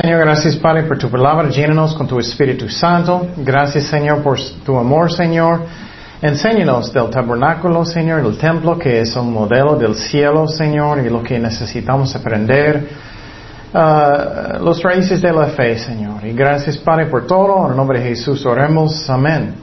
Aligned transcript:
Señor, 0.00 0.20
gracias 0.20 0.56
Padre 0.56 0.84
por 0.84 0.96
tu 0.96 1.10
palabra. 1.10 1.50
Llénanos 1.50 1.94
con 1.94 2.06
tu 2.06 2.18
Espíritu 2.18 2.70
Santo. 2.70 3.26
Gracias 3.36 3.84
Señor 3.84 4.22
por 4.22 4.38
tu 4.64 4.78
amor, 4.78 5.12
Señor. 5.12 5.60
Enséñanos 6.22 6.90
del 6.90 7.10
tabernáculo, 7.10 7.84
Señor, 7.84 8.22
del 8.22 8.38
templo, 8.38 8.78
que 8.78 9.00
es 9.00 9.14
un 9.16 9.30
modelo 9.30 9.76
del 9.76 9.94
cielo, 9.94 10.48
Señor, 10.48 11.00
y 11.00 11.10
lo 11.10 11.22
que 11.22 11.38
necesitamos 11.38 12.16
aprender. 12.16 12.88
Uh, 13.74 14.64
los 14.64 14.82
raíces 14.82 15.20
de 15.20 15.32
la 15.32 15.48
fe, 15.48 15.76
Señor. 15.76 16.24
Y 16.24 16.32
gracias, 16.32 16.78
Padre, 16.78 17.06
por 17.06 17.26
todo. 17.26 17.66
En 17.66 17.72
el 17.72 17.76
nombre 17.76 18.00
de 18.00 18.08
Jesús 18.08 18.46
oremos. 18.46 19.10
Amén. 19.10 19.54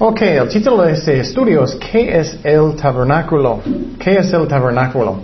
Ok, 0.00 0.22
el 0.22 0.48
título 0.48 0.82
de 0.82 0.94
este 0.94 1.20
estudio 1.20 1.62
es 1.62 1.76
¿Qué 1.76 2.18
es 2.18 2.38
el 2.42 2.74
tabernáculo? 2.74 3.60
¿Qué 4.00 4.16
es 4.16 4.32
el 4.32 4.48
tabernáculo? 4.48 5.20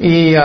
Y 0.00 0.36
uh, 0.36 0.40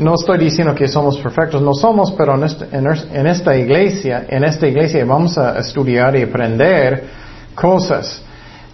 no 0.00 0.14
estoy 0.14 0.38
diciendo 0.38 0.74
que 0.74 0.88
somos 0.88 1.18
perfectos, 1.18 1.60
no 1.60 1.74
somos, 1.74 2.10
pero 2.12 2.34
en, 2.34 2.44
este, 2.44 2.66
en, 2.72 3.26
esta 3.26 3.56
iglesia, 3.56 4.24
en 4.28 4.44
esta 4.44 4.66
iglesia 4.66 5.04
vamos 5.04 5.36
a 5.36 5.58
estudiar 5.58 6.16
y 6.16 6.22
aprender 6.22 7.04
cosas 7.54 8.22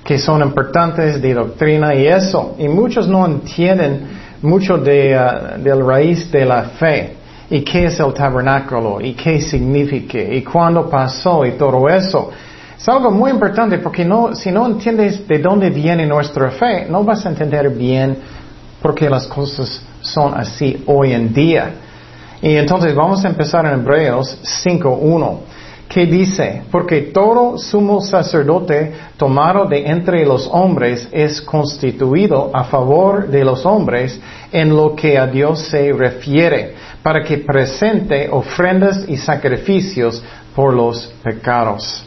que 0.04 0.18
son 0.18 0.40
importantes 0.40 1.20
de 1.20 1.34
doctrina 1.34 1.94
y 1.94 2.06
eso. 2.06 2.54
Y 2.58 2.68
muchos 2.68 3.08
no 3.08 3.26
entienden 3.26 4.06
mucho 4.42 4.78
de, 4.78 5.18
uh, 5.18 5.60
del 5.60 5.84
raíz 5.84 6.30
de 6.30 6.44
la 6.44 6.62
fe 6.62 7.16
y 7.50 7.62
qué 7.62 7.86
es 7.86 7.98
el 7.98 8.14
tabernáculo 8.14 9.00
y 9.00 9.14
qué 9.14 9.40
significa 9.40 10.18
y 10.18 10.42
cuándo 10.42 10.88
pasó 10.88 11.44
y 11.44 11.52
todo 11.52 11.88
eso. 11.88 12.30
Es 12.78 12.88
algo 12.88 13.10
muy 13.10 13.32
importante 13.32 13.78
porque 13.78 14.08
si 14.34 14.52
no 14.52 14.66
entiendes 14.66 15.26
de 15.26 15.38
dónde 15.38 15.70
viene 15.70 16.06
nuestra 16.06 16.50
fe, 16.50 16.86
no 16.88 17.02
vas 17.02 17.26
a 17.26 17.30
entender 17.30 17.68
bien 17.70 18.16
por 18.80 18.94
qué 18.94 19.10
las 19.10 19.26
cosas 19.26 19.82
son 20.06 20.34
así 20.34 20.82
hoy 20.86 21.12
en 21.12 21.32
día. 21.32 21.70
Y 22.42 22.56
entonces 22.56 22.94
vamos 22.94 23.24
a 23.24 23.28
empezar 23.28 23.66
en 23.66 23.80
Hebreos 23.80 24.38
5.1 24.64 25.38
que 25.88 26.04
dice, 26.04 26.62
porque 26.70 27.02
todo 27.02 27.58
sumo 27.58 28.00
sacerdote 28.00 28.92
tomado 29.16 29.66
de 29.66 29.86
entre 29.86 30.26
los 30.26 30.48
hombres 30.52 31.08
es 31.12 31.40
constituido 31.40 32.50
a 32.52 32.64
favor 32.64 33.28
de 33.28 33.44
los 33.44 33.64
hombres 33.64 34.20
en 34.50 34.74
lo 34.74 34.96
que 34.96 35.16
a 35.16 35.26
Dios 35.26 35.60
se 35.60 35.92
refiere, 35.92 36.74
para 37.02 37.22
que 37.22 37.38
presente 37.38 38.28
ofrendas 38.30 39.04
y 39.08 39.16
sacrificios 39.16 40.22
por 40.54 40.74
los 40.74 41.06
pecados. 41.22 42.04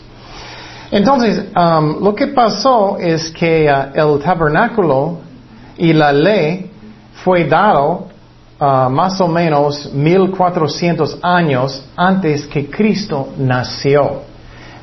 Entonces, 0.91 1.45
um, 1.55 2.03
lo 2.03 2.13
que 2.13 2.27
pasó 2.27 2.97
es 2.99 3.29
que 3.29 3.71
uh, 3.71 3.97
el 3.97 4.19
tabernáculo 4.19 5.19
y 5.77 5.93
la 5.93 6.11
ley 6.11 6.69
fue 7.23 7.45
dado 7.45 8.07
uh, 8.59 8.89
más 8.89 9.19
o 9.21 9.27
menos 9.27 9.91
1400 9.93 11.19
años 11.21 11.83
antes 11.95 12.45
que 12.47 12.69
Cristo 12.69 13.29
nació. 13.37 14.21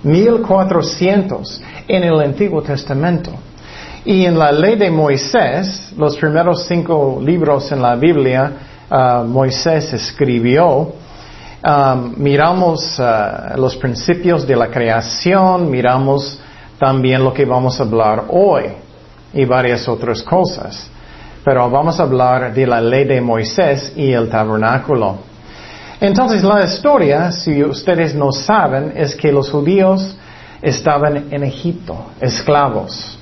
1400 0.03 1.63
en 1.89 2.05
el 2.05 2.21
Antiguo 2.21 2.63
Testamento. 2.63 3.33
Y 4.05 4.25
en 4.25 4.39
la 4.39 4.53
ley 4.53 4.77
de 4.77 4.91
Moisés, 4.91 5.93
los 5.97 6.17
primeros 6.17 6.65
cinco 6.67 7.19
libros 7.21 7.73
en 7.73 7.83
la 7.83 7.97
Biblia, 7.97 8.53
uh, 8.89 9.25
Moisés 9.25 9.93
escribió, 9.93 10.93
um, 11.65 12.15
miramos 12.17 13.01
los 13.57 13.77
principios 13.77 14.47
de 14.47 14.55
la 14.55 14.69
creación, 14.69 15.69
miramos 15.69 16.39
también 16.79 17.25
lo 17.25 17.33
que 17.33 17.45
vamos 17.45 17.81
a 17.81 17.83
hablar 17.83 18.27
hoy 18.29 18.65
y 19.33 19.45
varias 19.45 19.89
otras 19.89 20.23
cosas 20.23 20.91
pero 21.47 21.71
vamos 21.71 22.01
a 22.01 22.03
hablar 22.03 22.53
de 22.53 22.67
la 22.67 22.81
ley 22.81 23.05
de 23.05 23.21
Moisés 23.21 23.93
y 23.95 24.11
el 24.11 24.29
tabernáculo. 24.29 25.19
Entonces 26.01 26.43
la 26.43 26.65
historia, 26.65 27.31
si 27.31 27.63
ustedes 27.63 28.17
no 28.17 28.33
saben, 28.33 28.93
es 28.97 29.15
que 29.15 29.31
los 29.31 29.49
judíos 29.49 30.17
estaban 30.61 31.29
en 31.31 31.45
Egipto, 31.45 32.07
esclavos. 32.21 33.17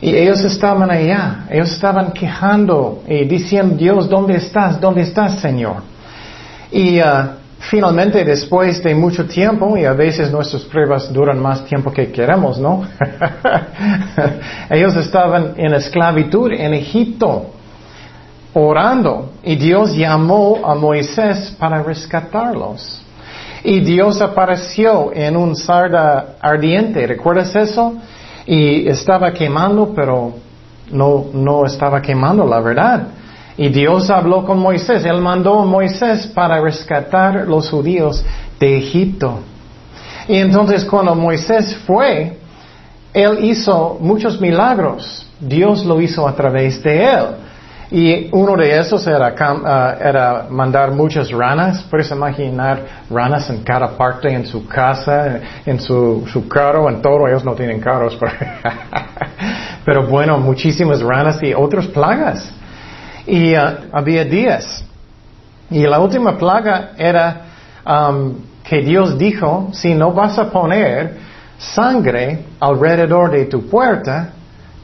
Y 0.00 0.12
ellos 0.12 0.40
estaban 0.40 0.90
allá, 0.90 1.46
ellos 1.48 1.70
estaban 1.70 2.10
quejando 2.10 3.04
y 3.06 3.24
diciendo, 3.26 3.76
Dios, 3.76 4.08
¿dónde 4.08 4.34
estás? 4.34 4.80
¿Dónde 4.80 5.02
estás, 5.02 5.38
Señor? 5.38 5.84
Y 6.72 6.98
uh, 6.98 7.04
finalmente, 7.60 8.24
después 8.24 8.82
de 8.82 8.94
mucho 8.94 9.26
tiempo, 9.26 9.76
y 9.76 9.84
a 9.84 9.92
veces 9.92 10.30
nuestras 10.30 10.62
pruebas 10.62 11.12
duran 11.12 11.38
más 11.40 11.64
tiempo 11.66 11.92
que 11.92 12.10
queremos, 12.10 12.58
¿no? 12.58 12.84
Ellos 14.70 14.96
estaban 14.96 15.54
en 15.56 15.74
esclavitud 15.74 16.50
en 16.52 16.74
Egipto, 16.74 17.50
orando, 18.54 19.32
y 19.42 19.56
Dios 19.56 19.94
llamó 19.94 20.60
a 20.64 20.74
Moisés 20.74 21.54
para 21.58 21.82
rescatarlos. 21.82 23.02
Y 23.62 23.80
Dios 23.80 24.22
apareció 24.22 25.12
en 25.12 25.36
un 25.36 25.54
sarda 25.54 26.36
ardiente, 26.40 27.06
¿recuerdas 27.06 27.54
eso? 27.54 27.94
Y 28.46 28.88
estaba 28.88 29.32
quemando, 29.32 29.92
pero 29.94 30.32
no, 30.90 31.26
no 31.34 31.66
estaba 31.66 32.00
quemando 32.00 32.46
la 32.46 32.60
verdad. 32.60 33.02
Y 33.60 33.68
Dios 33.68 34.08
habló 34.08 34.46
con 34.46 34.58
Moisés. 34.58 35.04
Él 35.04 35.20
mandó 35.20 35.60
a 35.60 35.66
Moisés 35.66 36.26
para 36.28 36.62
rescatar 36.62 37.46
los 37.46 37.68
judíos 37.68 38.24
de 38.58 38.78
Egipto. 38.78 39.40
Y 40.26 40.36
entonces 40.36 40.82
cuando 40.82 41.14
Moisés 41.14 41.76
fue, 41.86 42.38
él 43.12 43.44
hizo 43.44 43.98
muchos 44.00 44.40
milagros. 44.40 45.28
Dios 45.38 45.84
lo 45.84 46.00
hizo 46.00 46.26
a 46.26 46.34
través 46.34 46.82
de 46.82 47.04
él. 47.04 47.26
Y 47.90 48.30
uno 48.32 48.56
de 48.56 48.78
esos 48.78 49.06
era, 49.06 49.34
ah, 49.38 50.46
mandar 50.48 50.92
muchas 50.92 51.30
ranas. 51.30 51.82
Puedes 51.90 52.10
imaginar 52.10 52.80
ranas 53.10 53.50
en 53.50 53.62
cada 53.62 53.88
parte, 53.88 54.32
en 54.32 54.46
su 54.46 54.66
casa, 54.66 55.38
en 55.66 55.78
su, 55.78 56.26
su 56.32 56.48
carro, 56.48 56.88
en 56.88 57.02
todo. 57.02 57.28
Ellos 57.28 57.44
no 57.44 57.52
tienen 57.52 57.78
carros. 57.78 58.18
pero 59.84 60.06
bueno, 60.06 60.38
muchísimas 60.38 61.02
ranas 61.02 61.42
y 61.42 61.52
otras 61.52 61.86
plagas. 61.88 62.54
Y 63.30 63.54
uh, 63.54 63.60
había 63.92 64.24
días. 64.24 64.84
Y 65.70 65.86
la 65.86 66.00
última 66.00 66.36
plaga 66.36 66.94
era 66.98 67.42
um, 67.86 68.34
que 68.64 68.82
Dios 68.82 69.16
dijo, 69.16 69.68
si 69.72 69.94
no 69.94 70.12
vas 70.12 70.36
a 70.36 70.50
poner 70.50 71.16
sangre 71.56 72.46
alrededor 72.58 73.30
de 73.30 73.44
tu 73.44 73.68
puerta, 73.68 74.32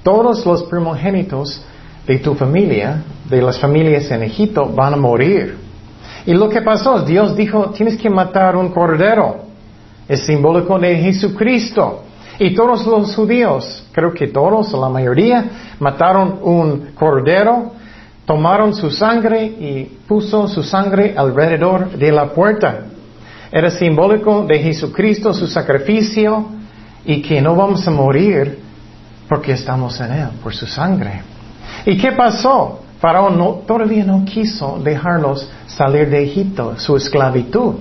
todos 0.04 0.46
los 0.46 0.62
primogénitos 0.62 1.60
de 2.06 2.18
tu 2.20 2.36
familia, 2.36 3.02
de 3.28 3.42
las 3.42 3.58
familias 3.58 4.08
en 4.12 4.22
Egipto, 4.22 4.66
van 4.66 4.94
a 4.94 4.96
morir. 4.96 5.58
Y 6.24 6.32
lo 6.32 6.48
que 6.48 6.62
pasó, 6.62 7.00
Dios 7.00 7.34
dijo, 7.34 7.70
tienes 7.70 7.96
que 7.96 8.08
matar 8.08 8.54
un 8.54 8.68
cordero. 8.68 9.38
Es 10.06 10.24
simbólico 10.24 10.78
de 10.78 10.94
Jesucristo. 10.98 12.04
Y 12.38 12.54
todos 12.54 12.86
los 12.86 13.12
judíos, 13.16 13.84
creo 13.90 14.12
que 14.14 14.28
todos, 14.28 14.72
la 14.72 14.88
mayoría, 14.88 15.44
mataron 15.80 16.38
un 16.42 16.92
cordero 16.94 17.72
tomaron 18.26 18.75
su 18.75 18.91
sangre 18.91 19.44
y 19.44 19.84
puso 20.06 20.48
su 20.48 20.62
sangre 20.62 21.14
alrededor 21.16 21.91
de 21.97 22.10
la 22.12 22.31
puerta. 22.31 22.81
Era 23.53 23.70
simbólico 23.70 24.44
de 24.44 24.59
Jesucristo, 24.59 25.32
su 25.32 25.47
sacrificio, 25.47 26.45
y 27.04 27.22
que 27.22 27.41
no 27.41 27.54
vamos 27.54 27.86
a 27.86 27.91
morir 27.92 28.59
porque 29.28 29.53
estamos 29.53 29.98
en 30.00 30.12
Él, 30.12 30.28
por 30.42 30.54
su 30.54 30.66
sangre. 30.66 31.22
¿Y 31.86 31.97
qué 31.97 32.12
pasó? 32.12 32.80
Faraón 33.00 33.39
no, 33.39 33.62
todavía 33.66 34.04
no 34.04 34.24
quiso 34.24 34.80
dejarlos 34.83 35.48
salir 35.66 36.10
de 36.10 36.24
Egipto, 36.24 36.74
su 36.78 36.97
esclavitud. 36.97 37.74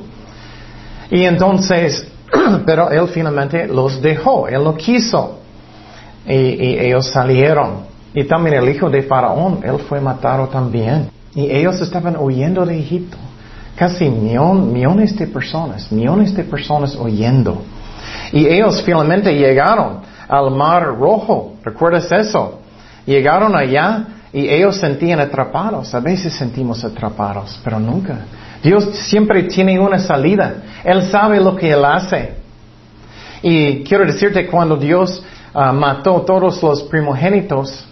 Y 1.10 1.24
entonces, 1.24 2.08
pero 2.66 2.92
Él 2.92 3.08
finalmente 3.08 3.68
los 3.68 4.00
dejó, 4.00 4.48
Él 4.48 4.64
lo 4.64 4.76
quiso. 4.76 5.40
y 6.28 6.78
ellos 6.80 7.08
salieron. 7.12 7.95
Y 8.16 8.24
también 8.24 8.56
el 8.56 8.70
hijo 8.70 8.90
de 8.90 9.04
Faraón, 9.04 9.60
él 9.62 9.78
fue 9.90 10.00
matado 10.00 10.48
también. 10.48 11.10
Y 11.36 11.52
ellos 11.52 11.80
estaban 11.82 12.16
huyendo 12.18 12.66
de 12.66 12.80
Egipto. 12.80 13.18
Casi 13.76 14.10
millones 14.10 15.18
de 15.18 15.28
personas, 15.28 15.92
millones 15.92 16.34
de 16.34 16.46
personas 16.46 16.96
huyendo. 16.96 17.62
Y 18.32 18.48
ellos 18.48 18.82
finalmente 18.84 19.34
llegaron 19.34 20.00
al 20.30 20.50
Mar 20.52 20.98
Rojo. 20.98 21.56
¿Recuerdas 21.62 22.10
eso? 22.10 22.62
Llegaron 23.06 23.54
allá 23.54 24.08
y 24.32 24.48
ellos 24.48 24.78
sentían 24.78 25.20
atrapados. 25.20 25.94
A 25.94 26.00
veces 26.00 26.34
sentimos 26.34 26.86
atrapados, 26.86 27.60
pero 27.66 27.82
nunca. 27.82 28.20
Dios 28.64 28.86
siempre 29.10 29.44
tiene 29.44 29.78
una 29.78 30.00
salida. 30.00 30.56
Él 30.86 31.04
sabe 31.12 31.42
lo 31.42 31.54
que 31.54 31.70
Él 31.70 31.84
hace. 31.84 32.36
Y 33.42 33.84
quiero 33.84 34.06
decirte, 34.06 34.48
cuando 34.48 34.78
Dios 34.78 35.22
ah, 35.54 35.74
mató 35.74 36.22
todos 36.22 36.64
los 36.64 36.84
primogénitos, 36.84 37.86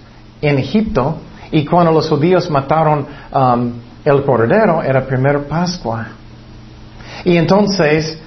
en 0.43 0.59
Egipto 0.59 1.17
y 1.51 1.65
cuando 1.65 1.91
los 1.91 2.09
judíos 2.09 2.49
mataron 2.49 3.05
um, 3.33 3.73
el 4.03 4.23
cordero 4.23 4.83
era 4.83 5.05
primera 5.05 5.39
Pascua. 5.39 6.07
Y 7.23 7.37
entonces, 7.37 8.19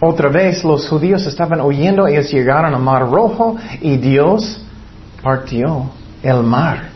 otra 0.00 0.30
vez 0.30 0.64
los 0.64 0.88
judíos 0.88 1.26
estaban 1.26 1.60
huyendo, 1.60 2.06
ellos 2.06 2.30
llegaron 2.30 2.74
al 2.74 2.80
Mar 2.80 3.10
Rojo 3.10 3.56
y 3.80 3.96
Dios 3.98 4.62
partió 5.22 5.90
el 6.22 6.42
mar. 6.42 6.88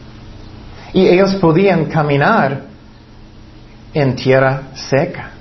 Y 0.94 1.06
ellos 1.06 1.34
podían 1.34 1.86
caminar 1.86 2.62
en 3.92 4.16
tierra 4.16 4.62
seca. 4.74 5.32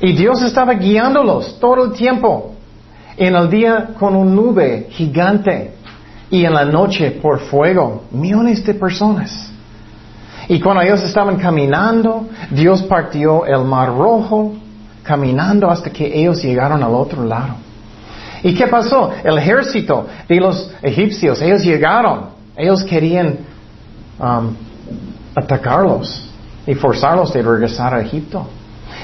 Y 0.00 0.12
Dios 0.12 0.42
estaba 0.42 0.72
guiándolos 0.74 1.58
todo 1.60 1.84
el 1.84 1.92
tiempo. 1.92 2.54
En 3.16 3.34
el 3.34 3.50
día 3.50 3.90
con 3.98 4.16
un 4.16 4.34
nube 4.34 4.86
gigante 4.90 5.74
y 6.30 6.44
en 6.44 6.54
la 6.54 6.64
noche 6.64 7.10
por 7.10 7.40
fuego, 7.40 8.04
millones 8.12 8.64
de 8.64 8.74
personas. 8.74 9.50
Y 10.48 10.60
cuando 10.60 10.82
ellos 10.82 11.02
estaban 11.02 11.36
caminando, 11.36 12.28
Dios 12.50 12.82
partió 12.82 13.44
el 13.46 13.64
mar 13.64 13.88
rojo, 13.88 14.54
caminando 15.02 15.68
hasta 15.70 15.90
que 15.90 16.06
ellos 16.06 16.42
llegaron 16.42 16.82
al 16.82 16.94
otro 16.94 17.24
lado. 17.24 17.54
¿Y 18.42 18.54
qué 18.54 18.66
pasó? 18.66 19.12
El 19.22 19.38
ejército 19.38 20.06
de 20.28 20.36
los 20.36 20.70
egipcios, 20.82 21.42
ellos 21.42 21.62
llegaron, 21.62 22.30
ellos 22.56 22.82
querían 22.84 23.38
um, 24.18 24.54
atacarlos 25.34 26.28
y 26.66 26.74
forzarlos 26.74 27.32
de 27.32 27.42
regresar 27.42 27.94
a 27.94 28.00
Egipto. 28.00 28.46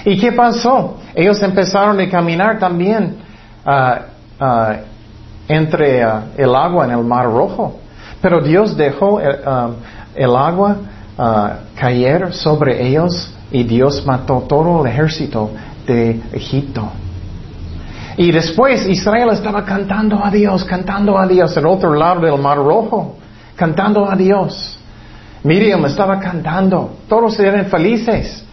¿Y 0.05 0.19
qué 0.19 0.33
pasó? 0.33 0.99
Ellos 1.15 1.43
empezaron 1.43 2.01
a 2.01 2.09
caminar 2.09 2.59
también 2.59 3.17
uh, 3.65 4.45
uh, 4.45 4.77
entre 5.49 6.05
uh, 6.07 6.21
el 6.37 6.55
agua 6.55 6.85
en 6.85 6.93
el 6.93 7.05
mar 7.05 7.27
rojo. 7.27 7.81
Pero 8.21 8.41
Dios 8.41 8.77
dejó 8.77 9.21
el, 9.21 9.37
um, 9.47 9.75
el 10.15 10.37
agua 10.37 10.77
caer 11.75 12.35
sobre 12.35 12.87
ellos 12.87 13.33
y 13.51 13.63
Dios 13.65 14.05
mató 14.05 14.45
todo 14.47 14.85
el 14.85 14.91
ejército 14.93 15.51
de 15.87 16.21
Egipto. 16.33 16.91
Y 18.19 18.33
después 18.33 18.87
Israel 18.87 19.31
estaba 19.33 19.65
cantando 19.65 20.23
a 20.25 20.31
Dios, 20.31 20.65
cantando 20.65 21.19
a 21.19 21.27
Dios 21.27 21.57
al 21.57 21.67
otro 21.67 21.95
lado 21.95 22.21
del 22.21 22.41
mar 22.41 22.59
rojo, 22.59 23.17
cantando 23.55 24.11
a 24.11 24.17
Dios. 24.17 24.79
Miriam 25.43 25.85
estaba 25.85 26.19
cantando, 26.19 26.97
todos 27.09 27.39
eran 27.39 27.67
felices. 27.67 28.45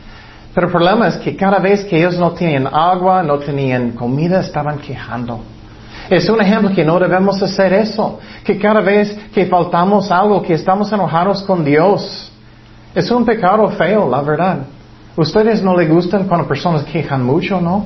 Pero 0.53 0.67
el 0.67 0.71
problema 0.71 1.07
es 1.07 1.17
que 1.17 1.35
cada 1.35 1.59
vez 1.59 1.83
que 1.85 1.97
ellos 1.97 2.17
no 2.17 2.31
tenían 2.31 2.67
agua, 2.67 3.23
no 3.23 3.39
tenían 3.39 3.91
comida, 3.91 4.41
estaban 4.41 4.77
quejando. 4.77 5.39
Es 6.09 6.27
un 6.29 6.41
ejemplo 6.41 6.71
que 6.73 6.83
no 6.83 6.99
debemos 6.99 7.41
hacer 7.41 7.73
eso, 7.73 8.19
que 8.43 8.57
cada 8.57 8.81
vez 8.81 9.17
que 9.33 9.45
faltamos 9.45 10.11
algo, 10.11 10.41
que 10.41 10.53
estamos 10.53 10.91
enojados 10.91 11.43
con 11.43 11.63
Dios. 11.63 12.31
Es 12.93 13.09
un 13.09 13.25
pecado 13.25 13.67
feo, 13.69 14.09
la 14.09 14.21
verdad. 14.21 14.59
¿Ustedes 15.15 15.63
no 15.63 15.75
le 15.77 15.87
gustan 15.87 16.27
cuando 16.27 16.47
personas 16.47 16.83
quejan 16.83 17.23
mucho, 17.23 17.61
no? 17.61 17.85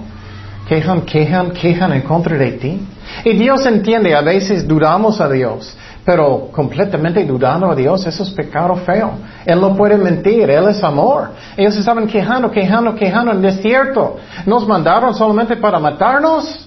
Quejan, 0.68 1.02
quejan, 1.02 1.52
quejan 1.52 1.94
en 1.94 2.02
contra 2.02 2.38
de 2.38 2.52
ti. 2.54 2.88
Y 3.24 3.34
Dios 3.34 3.66
entiende, 3.66 4.14
a 4.16 4.22
veces 4.22 4.68
dudamos 4.68 5.22
a 5.22 5.30
Dios, 5.30 5.78
pero 6.04 6.50
completamente 6.52 7.24
dudando 7.24 7.72
a 7.72 7.76
Dios, 7.76 8.06
eso 8.06 8.24
es 8.24 8.32
pecado 8.32 8.76
feo. 8.76 9.12
Él 9.46 9.62
no 9.62 9.76
puede 9.76 9.98
mentir, 9.98 10.50
Él 10.50 10.68
es 10.68 10.84
amor. 10.84 11.30
Ellos 11.56 11.78
estaban 11.78 12.08
quejando, 12.08 12.52
quejando, 12.52 12.96
quejando 12.96 13.32
en 13.32 13.42
desierto. 13.42 14.18
Nos 14.46 14.68
mandaron 14.68 15.14
solamente 15.14 15.56
para 15.56 15.80
matarnos. 15.80 16.67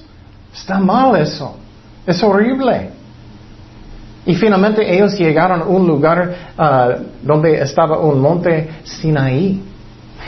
Está 0.53 0.79
mal 0.79 1.17
eso. 1.17 1.57
Es 2.07 2.23
horrible. 2.23 2.91
Y 4.27 4.35
finalmente 4.35 4.95
ellos 4.95 5.19
llegaron 5.19 5.63
a 5.63 5.65
un 5.65 5.87
lugar 5.87 6.35
ah, 6.59 6.97
donde 7.23 7.61
estaba 7.61 7.99
un 7.99 8.21
monte 8.21 8.69
Sinaí. 8.85 9.63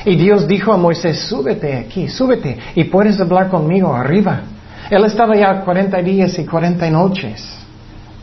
Y 0.04 0.16
Dios 0.16 0.48
dijo 0.48 0.72
a 0.72 0.76
Moisés, 0.76 1.20
súbete 1.20 1.76
aquí, 1.76 2.08
súbete 2.08 2.58
y 2.74 2.84
puedes 2.84 3.20
hablar 3.20 3.48
conmigo 3.48 3.94
arriba. 3.94 4.40
Él 4.90 5.04
estaba 5.04 5.36
ya 5.36 5.60
40 5.60 6.02
días 6.02 6.38
y 6.38 6.44
40 6.44 6.90
noches 6.90 7.62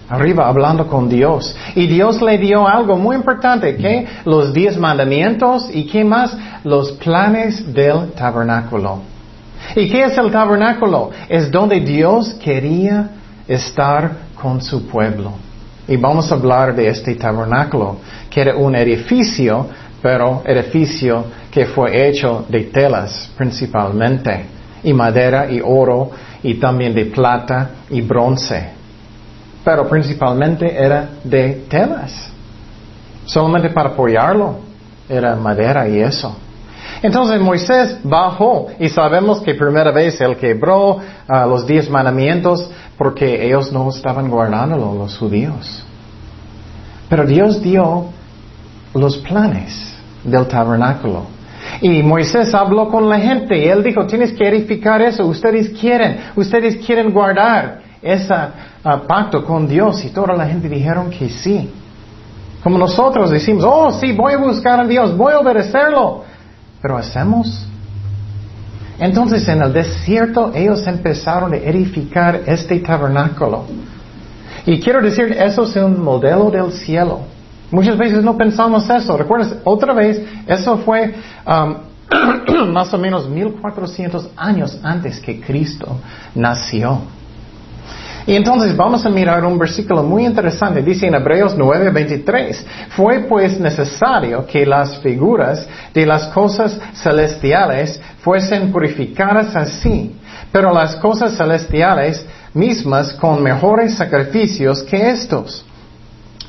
arriba 0.09 0.47
hablando 0.47 0.87
con 0.87 1.07
Dios. 1.07 1.55
Y 1.75 1.87
Dios 1.87 2.21
le 2.21 2.37
dio 2.37 2.67
algo 2.67 2.97
muy 2.97 3.15
importante, 3.15 3.77
que 3.77 4.07
los 4.25 4.53
diez 4.53 4.77
mandamientos 4.77 5.69
y 5.71 5.85
qué 5.85 6.03
más, 6.03 6.35
los 6.63 6.93
planes 6.93 7.73
del 7.73 8.11
tabernáculo. 8.11 8.99
¿Y 9.75 9.89
qué 9.89 10.03
es 10.03 10.17
el 10.17 10.31
tabernáculo? 10.31 11.11
Es 11.27 11.51
donde 11.51 11.79
Dios 11.79 12.33
quería 12.35 13.09
estar 13.47 14.11
con 14.35 14.61
su 14.61 14.87
pueblo. 14.87 15.33
Y 15.87 15.97
vamos 15.97 16.31
a 16.31 16.35
hablar 16.35 16.75
de 16.75 16.87
este 16.87 17.15
tabernáculo, 17.15 17.97
que 18.29 18.41
era 18.41 18.55
un 18.55 18.75
edificio, 18.75 19.67
pero 20.01 20.43
edificio 20.45 21.25
que 21.51 21.65
fue 21.65 22.07
hecho 22.07 22.45
de 22.47 22.65
telas 22.65 23.31
principalmente, 23.35 24.45
y 24.83 24.93
madera 24.93 25.49
y 25.51 25.61
oro, 25.63 26.11
y 26.43 26.55
también 26.55 26.93
de 26.93 27.05
plata 27.05 27.71
y 27.89 28.01
bronce. 28.01 28.69
Pero 29.63 29.89
principalmente 29.89 30.73
era 30.73 31.09
de 31.23 31.65
telas. 31.67 32.29
Solamente 33.25 33.69
para 33.69 33.89
apoyarlo 33.89 34.59
era 35.07 35.35
madera 35.35 35.87
y 35.87 35.99
eso. 35.99 36.37
Entonces 37.01 37.39
Moisés 37.39 37.97
bajó 38.03 38.67
y 38.79 38.89
sabemos 38.89 39.41
que 39.41 39.53
primera 39.53 39.91
vez 39.91 40.19
él 40.19 40.35
quebró 40.35 40.99
ah, 41.27 41.45
los 41.45 41.65
diez 41.65 41.89
mandamientos 41.89 42.69
porque 42.97 43.45
ellos 43.45 43.71
no 43.71 43.89
estaban 43.89 44.29
guardándolo, 44.29 44.93
los 44.95 45.17
judíos. 45.17 45.85
Pero 47.07 47.25
Dios 47.25 47.61
dio 47.61 48.05
los 48.93 49.17
planes 49.17 49.95
del 50.23 50.47
tabernáculo. 50.47 51.23
Y 51.81 52.03
Moisés 52.03 52.53
habló 52.53 52.89
con 52.89 53.07
la 53.07 53.19
gente 53.19 53.57
y 53.57 53.69
él 53.69 53.83
dijo, 53.83 54.05
tienes 54.05 54.33
que 54.33 54.47
edificar 54.47 55.01
eso, 55.01 55.25
ustedes 55.25 55.69
quieren, 55.79 56.17
ustedes 56.35 56.77
quieren 56.85 57.11
guardar 57.13 57.81
ese 58.01 58.33
ah, 58.33 59.01
pacto 59.07 59.45
con 59.45 59.67
Dios. 59.67 60.03
Y 60.03 60.09
toda 60.09 60.33
la 60.35 60.45
gente 60.45 60.67
dijeron 60.67 61.09
que 61.09 61.29
sí. 61.29 61.69
Como 62.61 62.77
nosotros 62.77 63.31
decimos, 63.31 63.63
oh 63.65 63.91
sí, 63.91 64.11
voy 64.11 64.33
a 64.33 64.37
buscar 64.37 64.81
a 64.81 64.85
Dios, 64.85 65.15
voy 65.15 65.33
a 65.33 65.39
obedecerlo. 65.39 66.23
Pero 66.81 66.97
hacemos. 66.97 67.65
Entonces 68.99 69.47
en 69.47 69.61
el 69.61 69.71
desierto 69.71 70.51
ellos 70.53 70.85
empezaron 70.85 71.53
a 71.53 71.57
edificar 71.57 72.41
este 72.45 72.79
tabernáculo. 72.79 73.65
Y 74.65 74.79
quiero 74.79 75.01
decir, 75.01 75.31
eso 75.31 75.63
es 75.63 75.75
un 75.77 76.03
modelo 76.03 76.51
del 76.51 76.71
cielo. 76.73 77.21
Muchas 77.71 77.97
veces 77.97 78.23
no 78.23 78.35
pensamos 78.35 78.89
eso. 78.89 79.15
Recuerdas, 79.15 79.55
otra 79.63 79.93
vez, 79.93 80.21
eso 80.47 80.77
fue 80.79 81.15
um, 81.45 81.75
más 82.73 82.93
o 82.93 82.97
menos 82.97 83.29
1400 83.29 84.29
años 84.35 84.79
antes 84.83 85.19
que 85.19 85.39
Cristo 85.39 85.99
nació. 86.35 87.01
Y 88.29 88.35
entonces 88.35 88.77
vamos 88.77 89.03
a 89.07 89.09
mirar 89.09 89.43
un 89.43 89.57
versículo 89.57 90.03
muy 90.03 90.23
interesante. 90.23 90.83
Dice 90.83 91.07
en 91.07 91.15
Hebreos 91.15 91.57
9:23, 91.57 92.63
fue 92.89 93.21
pues 93.21 93.59
necesario 93.59 94.45
que 94.45 94.67
las 94.67 94.99
figuras 94.99 95.67
de 95.95 96.05
las 96.05 96.27
cosas 96.27 96.79
celestiales 96.93 97.99
fuesen 98.21 98.71
purificadas 98.71 99.55
así, 99.55 100.15
pero 100.51 100.71
las 100.71 100.95
cosas 100.97 101.37
celestiales 101.37 102.23
mismas 102.53 103.13
con 103.13 103.41
mejores 103.41 103.95
sacrificios 103.95 104.83
que 104.83 105.09
estos. 105.09 105.65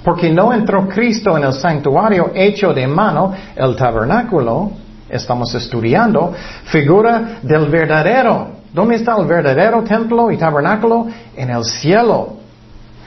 Porque 0.05 0.29
no 0.29 0.53
entró 0.53 0.87
Cristo 0.87 1.35
en 1.39 1.45
el 1.45 1.55
santuario 1.55 2.31
hecho 2.35 2.75
de 2.75 2.87
mano, 2.87 3.33
el 3.57 3.75
tabernáculo, 3.75 4.73
estamos 5.09 5.55
estudiando, 5.55 6.35
figura 6.65 7.39
del 7.41 7.71
verdadero 7.71 8.60
¿Dónde 8.73 8.97
está 8.97 9.17
el 9.19 9.27
verdadero 9.27 9.83
templo 9.83 10.31
y 10.31 10.37
tabernáculo? 10.37 11.09
En 11.37 11.51
el 11.51 11.65
cielo. 11.65 12.37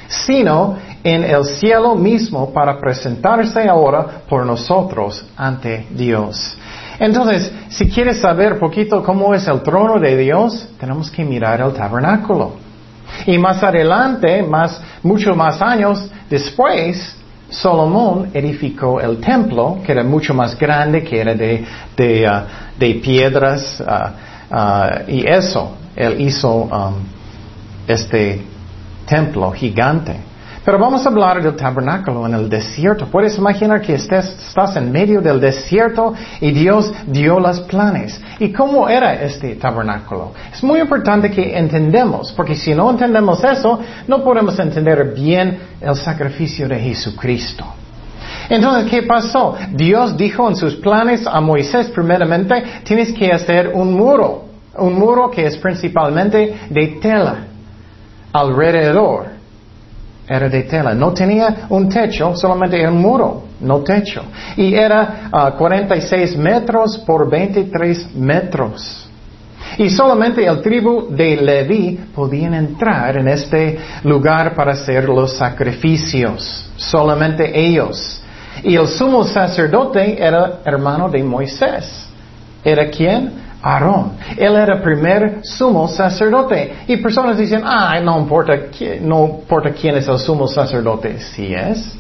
Sino 0.08 0.78
en 1.04 1.24
el 1.24 1.44
cielo 1.46 1.96
mismo 1.96 2.52
para 2.52 2.80
presentarse 2.80 3.68
ahora 3.68 4.22
por 4.28 4.46
nosotros 4.46 5.26
ante 5.36 5.88
Dios. 5.92 6.58
Entonces, 7.00 7.52
si 7.70 7.90
quieres 7.90 8.20
saber 8.20 8.60
poquito 8.60 9.04
cómo 9.04 9.34
es 9.34 9.48
el 9.48 9.62
trono 9.62 10.00
de 10.00 10.16
Dios, 10.16 10.70
tenemos 10.80 11.10
que 11.10 11.24
mirar 11.24 11.62
el 11.62 11.74
tabernáculo. 11.74 12.54
Y 13.26 13.38
más 13.38 13.64
adelante, 13.64 14.44
más, 14.44 14.82
muchos 15.02 15.36
más 15.36 15.62
años 15.62 16.10
después, 16.30 17.16
Salomón 17.50 18.30
edificó 18.34 19.00
el 19.00 19.20
templo, 19.20 19.80
que 19.86 19.92
era 19.92 20.04
mucho 20.04 20.34
más 20.34 20.58
grande, 20.58 21.04
que 21.04 21.22
era 21.22 21.34
de, 21.34 21.66
de, 21.96 22.28
uh, 22.28 23.02
piedras. 23.02 23.82
Uh, 23.82 24.33
Ah, 24.52 25.02
y 25.08 25.28
eso, 25.28 25.76
él 25.96 26.22
hizo 26.22 26.54
um, 26.54 26.96
este 27.88 28.42
templo 29.06 29.52
gigante. 29.52 30.34
Pero 30.66 30.80
vamos 30.80 31.06
a 31.06 31.10
hablar 31.10 31.44
del 31.44 31.58
tabernáculo 31.58 32.26
en 32.26 32.36
el 32.36 32.48
desierto. 32.48 33.08
Puedes 33.08 33.38
imaginar 33.38 33.82
que 33.82 33.96
estás 33.96 34.76
en 34.78 34.94
medio 34.94 35.20
del 35.20 35.42
desierto 35.42 36.14
y 36.40 36.52
Dios 36.52 36.94
dio 37.06 37.38
los 37.38 37.60
planes. 37.62 38.22
¿Y 38.40 38.54
cómo 38.54 38.88
era 38.88 39.14
este 39.14 39.56
tabernáculo? 39.56 40.32
Es 40.54 40.64
muy 40.64 40.80
importante 40.80 41.30
que 41.30 41.58
entendamos, 41.58 42.32
porque 42.32 42.56
si 42.56 42.74
no 42.74 42.90
entendemos 42.90 43.44
eso, 43.44 43.80
no 44.08 44.24
podemos 44.24 44.58
entender 44.58 45.14
bien 45.14 45.60
el 45.82 45.96
sacrificio 45.98 46.70
de 46.70 46.80
Jesucristo. 46.80 47.66
Entonces, 48.50 48.90
¿qué 48.90 49.04
pasó? 49.04 49.56
Dios 49.72 50.18
dijo 50.18 50.50
en 50.50 50.56
sus 50.56 50.76
planes 50.76 51.26
a 51.26 51.40
Moisés, 51.42 51.88
primeramente, 51.88 52.64
tienes 52.84 53.14
que 53.14 53.32
hacer 53.32 53.72
un 53.74 53.94
muro, 53.94 54.46
un 54.78 54.98
muro 54.98 55.30
que 55.30 55.46
es 55.46 55.58
principalmente 55.58 56.56
de 56.70 56.88
tela, 57.02 57.46
alrededor. 58.32 59.28
era 60.28 60.50
de 60.50 60.64
tela. 60.64 60.94
No 60.94 61.14
tenía 61.14 61.68
un 61.70 61.90
techo, 61.90 62.36
solamente 62.36 62.88
un 62.88 62.98
muro, 62.98 63.44
no 63.60 63.80
techo. 63.80 64.24
Y 64.56 64.74
era 64.74 65.30
46 65.58 66.34
ah, 66.36 66.40
metros 66.40 66.98
por 67.06 67.30
23 67.30 68.16
metros. 68.16 69.10
Y 69.78 69.90
solamente 69.90 70.46
el 70.46 70.62
tribu 70.62 71.08
de 71.10 71.38
Leví 71.38 72.00
podían 72.14 72.54
entrar 72.54 73.18
en 73.18 73.28
este 73.28 73.78
lugar 74.04 74.54
para 74.54 74.74
hacer 74.74 75.10
los 75.10 75.34
sacrificios. 75.34 76.70
Solamente 76.76 77.60
ellos. 77.60 78.23
Y 78.62 78.76
el 78.76 78.88
sumo 78.88 79.24
sacerdote 79.24 80.22
era 80.22 80.60
hermano 80.66 81.10
de 81.10 81.24
Moisés. 81.24 82.08
¿Era 82.64 82.90
quién? 82.90 83.32
Aarón. 83.62 84.14
Él 84.38 84.56
era 84.56 84.82
primer 84.82 85.40
sumo 85.44 85.88
sacerdote. 85.88 86.74
Y 86.88 86.98
personas 86.98 87.38
dicen, 87.38 87.62
ah, 87.64 88.00
no 88.02 88.20
importa, 88.20 88.54
no 89.02 89.26
importa 89.26 89.72
quién 89.72 89.96
es 89.96 90.08
el 90.08 90.20
sumo 90.20 90.48
sacerdote. 90.48 91.20
Si 91.20 91.54
es. 91.54 91.96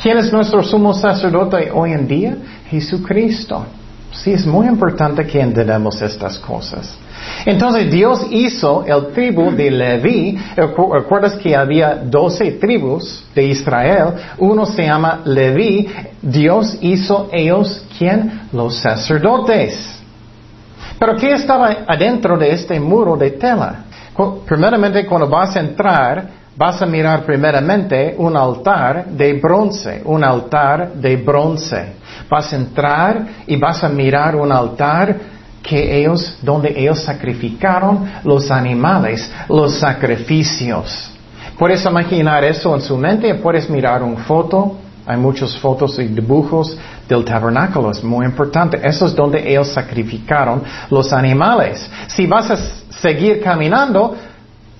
¿Quién 0.00 0.16
es 0.18 0.32
nuestro 0.32 0.62
sumo 0.62 0.94
sacerdote 0.94 1.70
hoy 1.72 1.92
en 1.92 2.06
día? 2.06 2.36
Jesucristo. 2.70 3.66
Sí, 4.12 4.32
es 4.32 4.46
muy 4.46 4.66
importante 4.66 5.26
que 5.26 5.40
entendamos 5.40 6.00
estas 6.00 6.38
cosas. 6.38 6.96
Entonces 7.44 7.90
Dios 7.90 8.26
hizo 8.30 8.84
el 8.86 9.08
tribu 9.12 9.50
de 9.50 9.70
Leví. 9.70 10.38
¿Recuerdas 10.56 11.36
que 11.36 11.54
había 11.54 11.94
doce 11.94 12.52
tribus 12.52 13.26
de 13.34 13.44
Israel? 13.44 14.14
Uno 14.38 14.64
se 14.64 14.84
llama 14.84 15.20
Leví. 15.24 15.88
Dios 16.22 16.78
hizo 16.80 17.28
ellos, 17.32 17.84
¿quién? 17.98 18.48
Los 18.52 18.76
sacerdotes. 18.76 19.98
Pero 20.98 21.16
¿qué 21.16 21.32
estaba 21.32 21.76
adentro 21.86 22.36
de 22.38 22.52
este 22.52 22.80
muro 22.80 23.16
de 23.16 23.32
tela? 23.32 23.84
Primeramente, 24.46 25.06
cuando 25.06 25.28
vas 25.28 25.54
a 25.54 25.60
entrar, 25.60 26.37
vas 26.58 26.82
a 26.82 26.86
mirar 26.86 27.24
primeramente 27.24 28.16
un 28.18 28.36
altar 28.36 29.06
de 29.06 29.34
bronce, 29.34 30.02
un 30.04 30.24
altar 30.24 30.94
de 30.94 31.16
bronce. 31.16 31.92
Vas 32.28 32.52
a 32.52 32.56
entrar 32.56 33.26
y 33.46 33.56
vas 33.56 33.84
a 33.84 33.88
mirar 33.88 34.34
un 34.34 34.50
altar 34.50 35.16
que 35.62 36.00
ellos, 36.00 36.36
donde 36.42 36.74
ellos 36.76 37.00
sacrificaron 37.04 38.10
los 38.24 38.50
animales, 38.50 39.30
los 39.48 39.78
sacrificios. 39.78 41.12
Puedes 41.56 41.84
imaginar 41.84 42.42
eso 42.42 42.74
en 42.74 42.80
su 42.80 42.96
mente, 42.96 43.34
puedes 43.36 43.70
mirar 43.70 44.02
una 44.02 44.24
foto, 44.24 44.78
hay 45.06 45.16
muchas 45.16 45.56
fotos 45.58 45.98
y 45.98 46.08
dibujos 46.08 46.76
del 47.08 47.24
tabernáculo, 47.24 47.92
es 47.92 48.02
muy 48.02 48.26
importante. 48.26 48.80
Eso 48.82 49.06
es 49.06 49.14
donde 49.14 49.48
ellos 49.48 49.68
sacrificaron 49.68 50.62
los 50.90 51.12
animales. 51.12 51.88
Si 52.08 52.26
vas 52.26 52.50
a 52.50 52.56
seguir 52.90 53.40
caminando, 53.40 54.16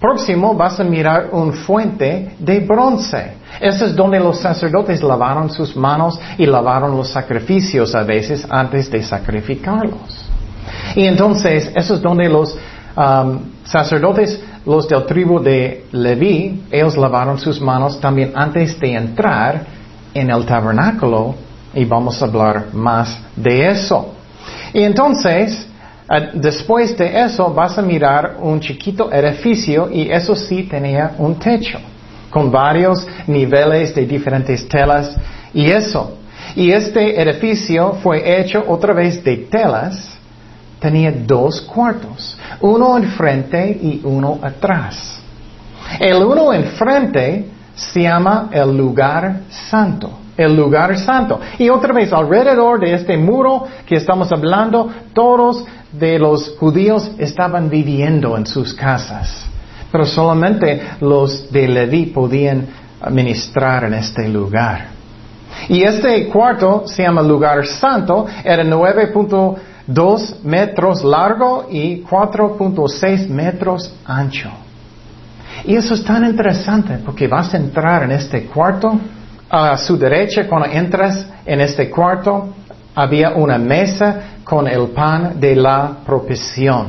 próximo 0.00 0.54
vas 0.54 0.78
a 0.80 0.84
mirar 0.84 1.28
un 1.32 1.52
fuente 1.52 2.36
de 2.38 2.60
bronce. 2.60 3.32
Eso 3.60 3.86
es 3.86 3.96
donde 3.96 4.20
los 4.20 4.38
sacerdotes 4.38 5.02
lavaron 5.02 5.50
sus 5.50 5.76
manos 5.76 6.18
y 6.36 6.46
lavaron 6.46 6.96
los 6.96 7.10
sacrificios 7.10 7.94
a 7.94 8.02
veces 8.02 8.46
antes 8.48 8.90
de 8.90 9.02
sacrificarlos. 9.02 10.26
Y 10.94 11.04
entonces, 11.06 11.70
eso 11.74 11.94
es 11.94 12.02
donde 12.02 12.28
los 12.28 12.56
um, 12.96 13.40
sacerdotes, 13.64 14.40
los 14.64 14.86
del 14.88 15.06
tribu 15.06 15.40
de 15.40 15.86
Leví, 15.92 16.64
ellos 16.70 16.96
lavaron 16.96 17.38
sus 17.38 17.60
manos 17.60 18.00
también 18.00 18.32
antes 18.34 18.78
de 18.78 18.94
entrar 18.94 19.66
en 20.14 20.30
el 20.30 20.44
tabernáculo 20.44 21.34
y 21.74 21.84
vamos 21.84 22.20
a 22.22 22.26
hablar 22.26 22.66
más 22.72 23.18
de 23.36 23.68
eso. 23.68 24.14
Y 24.72 24.82
entonces, 24.82 25.66
después 26.34 26.96
de 26.96 27.24
eso 27.24 27.52
vas 27.52 27.76
a 27.78 27.82
mirar 27.82 28.36
un 28.40 28.60
chiquito 28.60 29.12
edificio 29.12 29.90
y 29.90 30.10
eso 30.10 30.34
sí 30.34 30.62
tenía 30.62 31.14
un 31.18 31.38
techo 31.38 31.78
con 32.30 32.50
varios 32.50 33.06
niveles 33.26 33.94
de 33.94 34.06
diferentes 34.06 34.66
telas 34.68 35.16
y 35.52 35.70
eso. 35.70 36.18
Y 36.54 36.72
este 36.72 37.20
edificio 37.20 37.94
fue 38.02 38.40
hecho 38.40 38.64
otra 38.66 38.94
vez 38.94 39.22
de 39.22 39.36
telas. 39.36 40.16
Tenía 40.80 41.12
dos 41.12 41.60
cuartos, 41.62 42.38
uno 42.60 42.96
enfrente 42.96 43.78
y 43.82 44.00
uno 44.04 44.38
atrás. 44.40 45.20
El 45.98 46.22
uno 46.22 46.52
enfrente 46.52 47.46
se 47.74 48.02
llama 48.02 48.48
el 48.52 48.76
lugar 48.76 49.40
santo. 49.48 50.10
El 50.38 50.56
lugar 50.56 50.96
santo. 50.98 51.38
Y 51.58 51.68
otra 51.68 51.92
vez, 51.92 52.12
alrededor 52.12 52.80
de 52.80 52.94
este 52.94 53.18
muro 53.18 53.66
que 53.84 53.96
estamos 53.96 54.32
hablando, 54.32 54.90
todos 55.12 55.66
de 55.92 56.18
los 56.18 56.56
judíos 56.58 57.10
estaban 57.18 57.68
viviendo 57.68 58.36
en 58.38 58.46
sus 58.46 58.72
casas. 58.72 59.46
Pero 59.90 60.06
solamente 60.06 60.80
los 61.00 61.50
de 61.50 61.68
Leví 61.68 62.06
podían 62.06 62.66
ministrar 63.10 63.84
en 63.84 63.94
este 63.94 64.28
lugar. 64.28 64.98
Y 65.68 65.82
este 65.82 66.28
cuarto 66.28 66.84
se 66.86 67.02
llama 67.02 67.22
lugar 67.22 67.66
santo, 67.66 68.26
era 68.44 68.62
9.2 68.62 70.42
metros 70.44 71.02
largo 71.02 71.66
y 71.70 72.02
4.6 72.02 73.28
metros 73.28 73.92
ancho. 74.04 74.50
Y 75.64 75.74
eso 75.74 75.94
es 75.94 76.04
tan 76.04 76.24
interesante 76.24 76.98
porque 77.04 77.26
vas 77.26 77.52
a 77.52 77.56
entrar 77.56 78.04
en 78.04 78.12
este 78.12 78.44
cuarto. 78.44 78.98
A 79.50 79.76
su 79.78 79.96
derecha, 79.96 80.46
cuando 80.46 80.68
entras 80.68 81.26
en 81.46 81.60
este 81.60 81.88
cuarto, 81.88 82.54
había 82.94 83.30
una 83.30 83.58
mesa 83.58 84.40
con 84.44 84.68
el 84.68 84.88
pan 84.88 85.40
de 85.40 85.56
la 85.56 85.98
propiciación. 86.04 86.88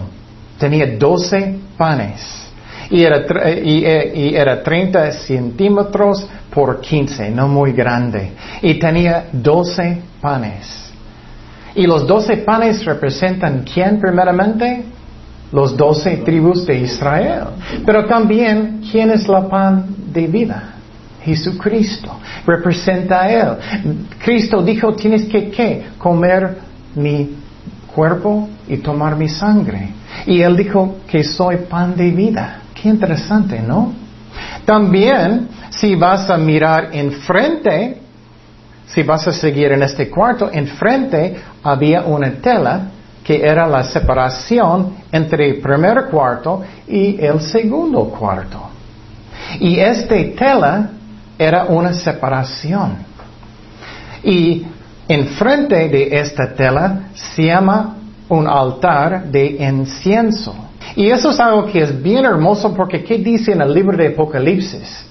Tenía 0.57 0.97
12 0.97 1.59
panes. 1.77 2.45
Y 2.89 3.03
era, 3.03 3.49
y, 3.51 3.85
y 3.85 4.35
era 4.35 4.63
30 4.63 5.11
centímetros 5.11 6.27
por 6.49 6.81
15, 6.81 7.29
no 7.29 7.47
muy 7.47 7.71
grande. 7.71 8.31
Y 8.61 8.79
tenía 8.79 9.27
12 9.31 10.01
panes. 10.19 10.91
Y 11.75 11.85
los 11.85 12.05
12 12.07 12.37
panes 12.37 12.83
representan 12.83 13.63
quién 13.63 13.99
primeramente? 13.99 14.83
los 15.51 15.75
doce 15.75 16.17
tribus 16.17 16.65
de 16.65 16.79
Israel. 16.79 17.45
Pero 17.85 18.05
también, 18.05 18.81
¿quién 18.91 19.11
es 19.11 19.27
la 19.27 19.47
pan 19.47 19.85
de 20.11 20.27
vida? 20.27 20.75
Jesucristo. 21.23 22.19
Representa 22.45 23.23
a 23.23 23.31
Él. 23.31 23.57
Cristo 24.23 24.61
dijo, 24.61 24.93
tienes 24.93 25.25
que 25.25 25.87
comer 25.97 26.57
mi 26.95 27.35
cuerpo 27.93 28.49
y 28.67 28.77
tomar 28.77 29.15
mi 29.15 29.27
sangre. 29.27 29.89
Y 30.25 30.41
Él 30.41 30.55
dijo 30.55 30.97
que 31.07 31.23
soy 31.23 31.57
pan 31.69 31.95
de 31.95 32.11
vida. 32.11 32.61
Qué 32.73 32.89
interesante, 32.89 33.59
¿no? 33.59 33.93
También, 34.65 35.47
si 35.69 35.95
vas 35.95 36.29
a 36.29 36.37
mirar 36.37 36.89
enfrente, 36.93 37.97
si 38.85 39.03
vas 39.03 39.27
a 39.27 39.33
seguir 39.33 39.71
en 39.71 39.83
este 39.83 40.09
cuarto, 40.09 40.49
enfrente 40.51 41.35
había 41.63 42.03
una 42.03 42.31
tela 42.31 42.81
que 43.23 43.45
era 43.45 43.67
la 43.67 43.83
separación 43.83 44.95
entre 45.11 45.49
el 45.49 45.61
primer 45.61 46.05
cuarto 46.05 46.63
y 46.87 47.23
el 47.23 47.41
segundo 47.41 48.05
cuarto. 48.05 48.69
Y 49.59 49.79
este 49.79 50.23
tela 50.37 50.89
era 51.39 51.65
una 51.65 51.93
separación. 51.93 52.97
Y 54.21 54.65
enfrente 55.07 55.87
de 55.87 56.19
esta 56.19 56.53
tela 56.53 57.09
se 57.13 57.45
llama 57.45 57.95
un 58.27 58.47
altar 58.47 59.31
de 59.31 59.57
incienso. 59.59 60.53
Y 60.95 61.09
eso 61.09 61.31
es 61.31 61.39
algo 61.39 61.65
que 61.65 61.81
es 61.81 62.03
bien 62.03 62.25
hermoso 62.25 62.73
porque 62.75 63.03
¿qué 63.03 63.17
dice 63.17 63.53
en 63.53 63.61
el 63.61 63.73
libro 63.73 63.97
de 63.97 64.09
Apocalipsis? 64.09 65.05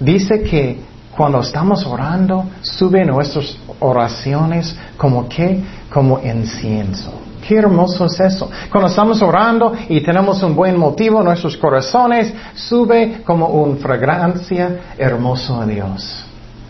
Dice 0.00 0.42
que 0.42 0.78
cuando 1.14 1.40
estamos 1.40 1.84
orando, 1.84 2.44
suben 2.62 3.08
nuestras 3.08 3.58
oraciones 3.80 4.76
como 4.96 5.28
que, 5.28 5.60
como 5.92 6.20
incienso. 6.20 7.27
Qué 7.48 7.56
hermoso 7.56 8.04
es 8.04 8.20
eso. 8.20 8.50
Cuando 8.70 8.90
estamos 8.90 9.22
orando 9.22 9.72
y 9.88 10.02
tenemos 10.02 10.42
un 10.42 10.54
buen 10.54 10.76
motivo 10.76 11.22
nuestros 11.22 11.56
corazones, 11.56 12.30
sube 12.54 13.22
como 13.24 13.46
una 13.46 13.76
fragancia 13.76 14.80
hermoso 14.98 15.58
a 15.58 15.64
Dios. 15.64 16.26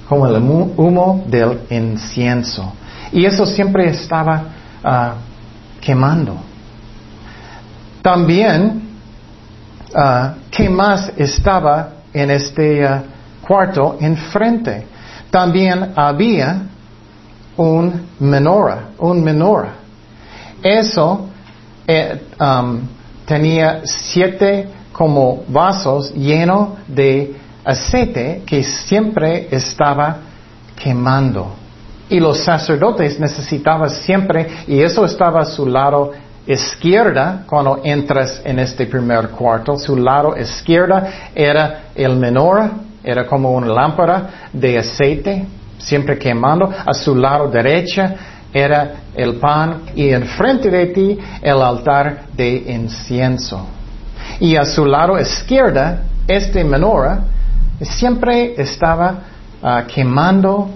Como 0.08 0.25
el 0.28 0.40
humo 0.40 1.25
del 1.26 1.62
incienso. 1.70 2.73
Y 3.11 3.25
eso 3.25 3.44
siempre 3.44 3.88
estaba 3.88 4.44
ah, 4.85 5.14
quemando. 5.80 6.37
También, 8.00 8.88
uh, 9.92 10.28
¿qué 10.49 10.70
más 10.70 11.11
estaba 11.16 11.88
en 12.12 12.30
este 12.30 12.85
uh, 12.87 13.00
cuarto 13.44 13.97
enfrente. 14.00 14.87
También 15.28 15.94
había 15.97 16.62
un 17.56 18.06
menora, 18.20 18.90
un 18.99 19.25
menora. 19.25 19.77
Eso 20.68 21.28
eh, 21.87 22.20
um, 22.38 22.80
tenía 23.25 23.80
siete 23.84 24.68
como 24.92 25.44
vasos 25.48 26.12
llenos 26.12 26.70
de 26.87 27.34
aceite 27.64 28.42
que 28.44 28.62
siempre 28.62 29.48
estaba 29.50 30.18
quemando. 30.76 31.54
Y 32.10 32.20
los 32.20 32.40
sacerdotes 32.40 33.18
necesitaban 33.18 33.88
siempre, 33.88 34.46
y 34.66 34.80
eso 34.80 35.06
estaba 35.06 35.40
a 35.40 35.44
su 35.46 35.66
lado 35.66 36.12
izquierda, 36.46 37.44
cuando 37.46 37.80
entras 37.82 38.42
en 38.44 38.58
este 38.58 38.87
primer 38.87 39.30
cuarto, 39.30 39.78
su 39.78 39.96
lado 39.96 40.37
izquierda 40.37 41.30
era 41.34 41.84
el 41.94 42.16
menor, 42.16 42.70
era 43.02 43.26
como 43.26 43.52
una 43.52 43.68
lámpara 43.68 44.48
de 44.52 44.78
aceite, 44.78 45.46
siempre 45.78 46.18
quemando. 46.18 46.70
A 46.84 46.92
su 46.92 47.14
lado 47.14 47.48
derecha 47.48 48.38
era 48.52 48.92
el 49.14 49.36
pan 49.36 49.82
y 49.94 50.10
enfrente 50.10 50.70
de 50.70 50.86
ti 50.86 51.18
el 51.42 51.62
altar 51.62 52.26
de 52.34 52.72
incienso. 52.72 53.66
Y 54.40 54.56
a 54.56 54.64
su 54.64 54.84
lado 54.84 55.18
izquierda, 55.18 56.02
este 56.26 56.64
menora 56.64 57.20
siempre 57.80 58.54
estaba 58.56 59.18
ah, 59.62 59.84
quemando 59.86 60.70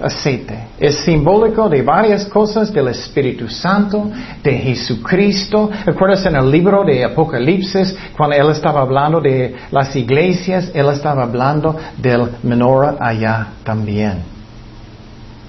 aceite. 0.00 0.58
Es 0.78 0.96
simbólico 1.04 1.68
de 1.68 1.82
varias 1.82 2.24
cosas 2.24 2.72
del 2.72 2.88
Espíritu 2.88 3.48
Santo, 3.48 4.10
de 4.42 4.52
Jesucristo. 4.58 5.70
¿Recuerdas 5.84 6.24
en 6.26 6.36
el 6.36 6.50
libro 6.50 6.84
de 6.84 7.04
Apocalipsis, 7.04 7.96
cuando 8.16 8.36
él 8.36 8.50
estaba 8.50 8.80
hablando 8.80 9.20
de 9.20 9.54
las 9.70 9.94
iglesias, 9.94 10.70
él 10.74 10.88
estaba 10.88 11.24
hablando 11.24 11.76
del 11.98 12.30
menora 12.42 12.96
allá 12.98 13.48
también? 13.62 14.39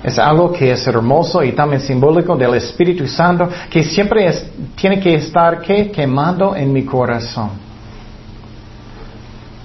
Es 0.03 0.17
algo 0.17 0.51
que 0.51 0.71
es 0.71 0.85
hermoso 0.87 1.43
y 1.43 1.51
también 1.51 1.81
simbólico 1.81 2.35
del 2.35 2.55
Espíritu 2.55 3.05
Santo 3.07 3.47
que 3.69 3.83
siempre 3.83 4.31
tiene 4.75 4.99
que 4.99 5.15
estar 5.15 5.61
quemando 5.61 6.55
en 6.55 6.73
mi 6.73 6.83
corazón. 6.83 7.51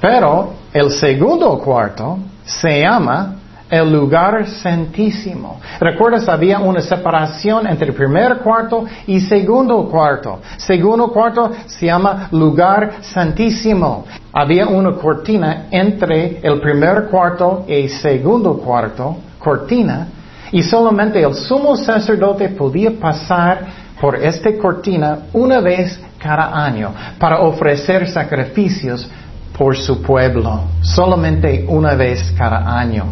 Pero 0.00 0.52
el 0.72 0.90
segundo 0.90 1.58
cuarto 1.58 2.18
se 2.44 2.80
llama 2.80 3.36
el 3.68 3.92
lugar 3.92 4.46
santísimo. 4.46 5.58
¿Recuerdas? 5.80 6.28
Había 6.28 6.60
una 6.60 6.80
separación 6.80 7.66
entre 7.66 7.88
el 7.88 7.94
primer 7.94 8.38
cuarto 8.38 8.84
y 9.06 9.20
segundo 9.20 9.88
cuarto. 9.88 10.40
Segundo 10.56 11.08
cuarto 11.08 11.50
se 11.66 11.86
llama 11.86 12.28
lugar 12.30 12.98
santísimo. 13.00 14.04
Había 14.32 14.66
una 14.66 14.92
cortina 14.92 15.66
entre 15.70 16.38
el 16.42 16.60
primer 16.60 17.06
cuarto 17.06 17.64
y 17.66 17.88
segundo 17.88 18.58
cuarto, 18.58 19.16
cortina, 19.38 20.08
y 20.56 20.62
solamente 20.62 21.20
el 21.22 21.34
sumo 21.34 21.76
sacerdote 21.76 22.48
podía 22.48 22.90
pasar 22.98 23.66
por 24.00 24.16
esta 24.16 24.56
cortina 24.56 25.26
una 25.34 25.60
vez 25.60 26.00
cada 26.18 26.64
año 26.64 26.94
para 27.18 27.40
ofrecer 27.40 28.08
sacrificios 28.08 29.06
por 29.52 29.76
su 29.76 30.00
pueblo, 30.00 30.62
solamente 30.80 31.66
una 31.68 31.94
vez 31.94 32.32
cada 32.38 32.74
año. 32.74 33.04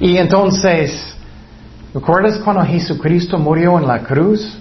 Y 0.00 0.16
entonces, 0.16 1.16
¿recuerdas 1.94 2.38
cuando 2.38 2.64
Jesucristo 2.64 3.38
murió 3.38 3.78
en 3.78 3.86
la 3.86 4.00
cruz? 4.00 4.58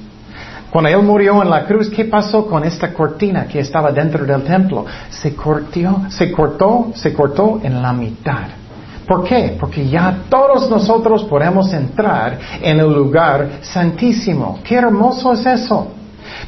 Cuando 0.70 0.92
Él 0.92 1.02
murió 1.02 1.42
en 1.42 1.50
la 1.50 1.66
cruz, 1.66 1.90
¿qué 1.90 2.06
pasó 2.06 2.46
con 2.46 2.64
esta 2.66 2.94
cortina 2.94 3.48
que 3.48 3.62
estaba 3.62 3.92
dentro 3.92 4.28
del 4.28 4.44
templo? 4.44 4.86
Se 5.10 5.34
cortó, 5.34 6.04
se 6.10 6.32
cortó, 6.32 6.92
se 6.94 7.12
cortó 7.16 7.60
en 7.64 7.82
la 7.82 7.94
mitad. 7.94 8.67
¿Por 9.08 9.24
qué? 9.24 9.56
Porque 9.58 9.88
ya 9.88 10.24
todos 10.30 10.70
nosotros 10.70 11.24
podemos 11.24 11.72
entrar 11.72 12.38
en 12.62 12.80
el 12.80 12.94
lugar 12.94 13.60
santísimo. 13.62 14.60
Qué 14.64 14.76
hermoso 14.76 15.32
es 15.32 15.46
eso. 15.46 15.88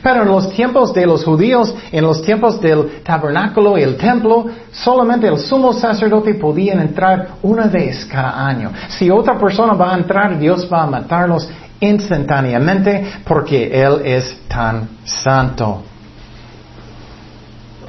Pero 0.04 0.24
en 0.24 0.28
los 0.28 0.52
tiempos 0.52 0.94
de 0.94 1.06
los 1.06 1.24
judíos, 1.24 1.74
en 1.92 2.04
los 2.04 2.22
tiempos 2.22 2.60
del 2.60 3.02
tabernáculo 3.02 3.78
y 3.78 3.84
el 3.84 3.96
templo, 3.96 4.46
solamente 4.72 5.28
el 5.28 5.38
sumo 5.38 5.72
sacerdote 5.72 6.36
podía 6.36 6.74
entrar 6.74 7.30
una 7.42 7.68
vez 7.68 8.06
cada 8.06 8.46
año. 8.46 8.72
Si 8.90 9.10
otra 9.10 9.38
persona 9.38 9.74
va 9.74 9.94
a 9.94 9.98
entrar, 9.98 10.38
Dios 10.38 10.68
va 10.72 10.84
a 10.84 10.88
matarlos 10.88 11.50
instantáneamente 11.80 13.10
porque 13.26 13.70
Él 13.72 14.02
es 14.04 14.42
tan 14.50 14.90
santo. 15.06 15.84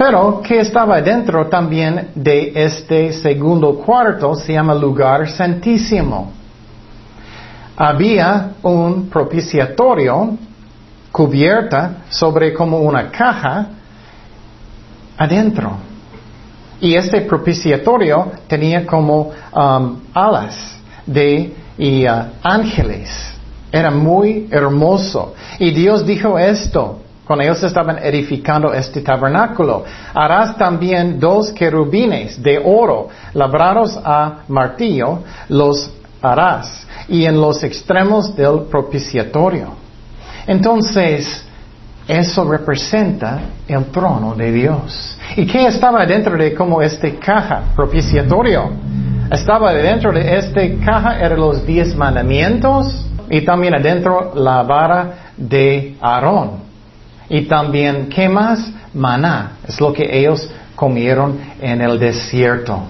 Pero 0.01 0.41
que 0.41 0.61
estaba 0.61 1.03
dentro 1.03 1.47
también 1.49 2.09
de 2.15 2.53
este 2.55 3.13
segundo 3.13 3.75
cuarto 3.75 4.35
se 4.35 4.55
llama 4.55 4.75
lugar 4.75 5.29
santísimo. 5.29 6.33
Había 7.77 8.53
un 8.63 9.11
propiciatorio 9.11 10.39
cubierta 11.13 11.97
sobre 12.09 12.55
como 12.55 12.79
una 12.79 13.11
caja 13.11 13.69
adentro. 15.19 15.73
Y 16.81 16.95
este 16.95 17.21
propiciatorio 17.21 18.33
tenía 18.47 18.87
como 18.87 19.33
um, 19.55 19.99
alas 20.15 20.79
de 21.05 21.55
uh, 21.79 22.23
ángeles. 22.43 23.11
Era 23.71 23.91
muy 23.91 24.49
hermoso. 24.51 25.35
Y 25.59 25.73
Dios 25.73 26.07
dijo 26.07 26.39
esto, 26.39 27.01
cuando 27.31 27.45
ellos 27.45 27.63
estaban 27.63 27.97
edificando 28.03 28.75
este 28.75 29.03
tabernáculo. 29.03 29.85
Harás 30.13 30.59
también 30.59 31.21
dos 31.21 31.53
querubines 31.53 32.43
de 32.43 32.59
oro 32.59 33.07
labrados 33.35 33.97
a 34.05 34.39
martillo, 34.49 35.21
los 35.49 35.93
harás, 36.21 36.85
y 37.07 37.27
en 37.27 37.41
los 37.41 37.63
extremos 37.63 38.35
del 38.35 38.63
propiciatorio. 38.69 39.69
Entonces, 40.45 41.45
eso 42.09 42.51
representa 42.51 43.43
el 43.69 43.85
trono 43.93 44.35
de 44.35 44.51
Dios. 44.51 45.17
¿Y 45.37 45.47
qué 45.47 45.69
estaba 45.69 46.05
dentro 46.05 46.37
de 46.37 46.53
como 46.53 46.83
este 46.83 47.15
caja 47.15 47.63
propiciatorio? 47.77 48.73
Estaba 49.31 49.73
dentro 49.73 50.11
de 50.11 50.37
este 50.37 50.81
caja 50.81 51.21
eran 51.21 51.39
los 51.39 51.65
diez 51.65 51.95
mandamientos 51.95 53.07
y 53.31 53.43
también 53.43 53.77
adentro 53.77 54.33
la 54.35 54.65
vara 54.65 55.31
de 55.37 55.95
Aarón. 56.01 56.70
Y 57.31 57.43
también, 57.43 58.09
¿qué 58.09 58.29
más? 58.29 58.71
Maná. 58.93 59.53
Es 59.67 59.81
lo 59.81 59.93
que 59.93 60.05
ellos 60.19 60.51
comieron 60.75 61.39
en 61.61 61.81
el 61.81 61.99
desierto. 61.99 62.83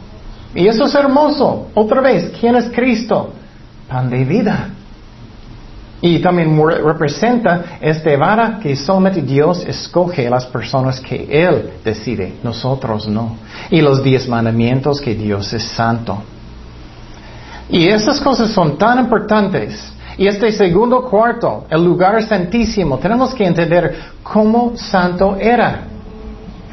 Y 0.55 0.67
eso 0.67 0.87
es 0.87 0.95
hermoso. 0.95 1.69
Otra 1.75 2.01
vez, 2.01 2.33
¿quién 2.41 2.57
es 2.57 2.71
Cristo? 2.71 3.35
Pan 3.87 4.09
de 4.09 4.25
vida. 4.25 4.71
Y 6.01 6.19
también 6.21 6.59
representa 6.83 7.79
este 7.81 8.17
vara 8.17 8.59
que 8.59 8.75
solamente 8.75 9.21
Dios 9.21 9.63
escoge 9.67 10.31
las 10.31 10.47
personas 10.47 10.99
que 10.99 11.29
Él 11.31 11.73
decide, 11.85 12.37
nosotros 12.43 13.07
no. 13.07 13.37
Y 13.71 13.83
los 13.83 14.03
diez 14.03 14.27
mandamientos 14.27 14.99
que 15.03 15.15
Dios 15.15 15.53
es 15.53 15.63
santo. 15.63 16.23
Y 17.69 17.87
estas 17.87 18.19
cosas 18.21 18.51
son 18.51 18.79
tan 18.79 18.99
importantes 19.01 19.93
y 20.21 20.29
este 20.29 20.53
segundo 20.53 21.01
cuarto, 21.05 21.65
el 21.71 21.83
lugar 21.83 22.23
santísimo, 22.23 22.99
tenemos 22.99 23.35
que 23.35 23.43
entender 23.43 23.95
cómo 24.23 24.77
santo 24.77 25.39
era. 25.41 25.85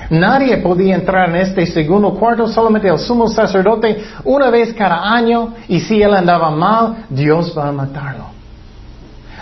Nadie 0.10 0.58
podía 0.58 0.96
entrar 0.96 1.30
en 1.30 1.38
este 1.38 1.66
segundo 1.66 2.14
cuarto, 2.14 2.46
solamente 2.50 2.90
el 2.90 3.00
sumo 3.00 3.30
sacerdote 3.30 4.04
una 4.26 4.50
vez 4.50 4.74
cada 4.74 5.14
año, 5.14 5.54
y 5.70 5.80
si 5.80 6.02
él 6.02 6.14
andaba 6.14 6.52
mal, 6.52 7.06
Dios 7.10 7.58
va 7.58 7.70
a 7.70 7.72
matarlo. 7.72 8.26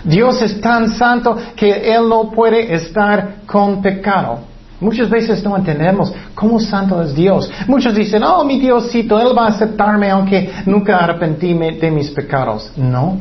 Dios 0.04 0.40
es 0.40 0.60
tan 0.60 0.90
santo 0.90 1.36
que 1.56 1.92
Él 1.92 2.08
no 2.08 2.30
puede 2.30 2.72
estar 2.72 3.38
con 3.44 3.82
pecado. 3.82 4.38
Muchas 4.78 5.10
veces 5.10 5.42
no 5.42 5.56
entendemos 5.56 6.14
cómo 6.32 6.60
santo 6.60 7.02
es 7.02 7.12
Dios. 7.12 7.50
Muchos 7.66 7.92
dicen, 7.92 8.22
oh, 8.22 8.44
mi 8.44 8.60
Diosito, 8.60 9.18
Él 9.18 9.36
va 9.36 9.46
a 9.46 9.48
aceptarme 9.48 10.08
aunque 10.10 10.52
nunca 10.64 10.98
arrepentí 10.98 11.54
de 11.54 11.90
mis 11.90 12.08
pecados. 12.12 12.70
No. 12.76 13.18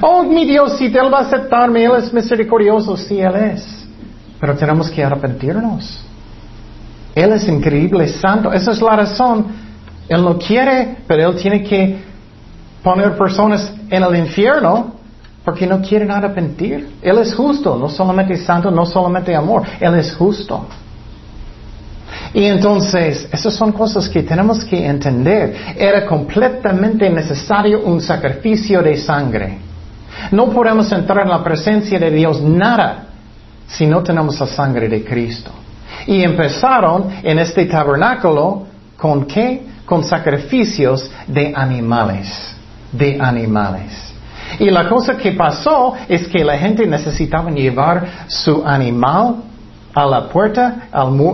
Oh, 0.00 0.22
mi 0.22 0.44
Dios, 0.44 0.78
si 0.78 0.86
Él 0.86 1.12
va 1.12 1.18
a 1.18 1.22
aceptarme, 1.22 1.84
Él 1.84 1.92
es 1.98 2.12
misericordioso, 2.12 2.96
sí, 2.96 3.20
Él 3.20 3.34
es. 3.34 3.86
Pero 4.38 4.56
tenemos 4.56 4.88
que 4.90 5.02
arrepentirnos. 5.02 6.04
Él 7.14 7.32
es 7.32 7.48
increíble, 7.48 8.06
santo. 8.08 8.52
Esa 8.52 8.70
es 8.70 8.80
la 8.80 8.96
razón. 8.96 9.46
Él 10.08 10.22
no 10.22 10.38
quiere, 10.38 10.98
pero 11.06 11.30
Él 11.30 11.36
tiene 11.36 11.62
que 11.62 11.98
poner 12.82 13.16
personas 13.16 13.72
en 13.90 14.02
el 14.02 14.16
infierno 14.16 14.94
porque 15.44 15.66
no 15.66 15.80
quieren 15.80 16.10
arrepentir. 16.10 16.96
Él 17.02 17.18
es 17.18 17.34
justo, 17.34 17.76
no 17.76 17.88
solamente 17.88 18.36
santo, 18.36 18.70
no 18.70 18.86
solamente 18.86 19.34
amor. 19.34 19.64
Él 19.80 19.94
es 19.96 20.14
justo. 20.14 20.66
Y 22.32 22.44
entonces, 22.44 23.28
esas 23.32 23.54
son 23.54 23.72
cosas 23.72 24.08
que 24.08 24.22
tenemos 24.22 24.64
que 24.64 24.86
entender. 24.86 25.56
Era 25.76 26.06
completamente 26.06 27.10
necesario 27.10 27.82
un 27.82 28.00
sacrificio 28.00 28.82
de 28.82 28.96
sangre. 28.96 29.69
No 30.30 30.48
podemos 30.50 30.90
entrar 30.92 31.24
en 31.24 31.30
la 31.30 31.42
presencia 31.42 31.98
de 31.98 32.10
Dios 32.10 32.40
nada 32.40 33.06
si 33.66 33.86
no 33.86 34.02
tenemos 34.02 34.38
la 34.40 34.46
sangre 34.46 34.88
de 34.88 35.04
Cristo. 35.04 35.50
Y 36.06 36.22
empezaron 36.22 37.08
en 37.22 37.38
este 37.38 37.66
tabernáculo 37.66 38.66
con 38.96 39.26
qué? 39.26 39.66
Con 39.86 40.04
sacrificios 40.04 41.10
de 41.26 41.52
animales, 41.54 42.54
de 42.92 43.18
animales. 43.20 44.10
Y 44.58 44.70
la 44.70 44.88
cosa 44.88 45.16
que 45.16 45.32
pasó 45.32 45.94
es 46.08 46.26
que 46.28 46.44
la 46.44 46.58
gente 46.58 46.86
necesitaba 46.86 47.50
llevar 47.50 48.26
su 48.28 48.62
animal 48.66 49.36
a 49.94 50.06
la 50.06 50.28
puerta 50.28 50.88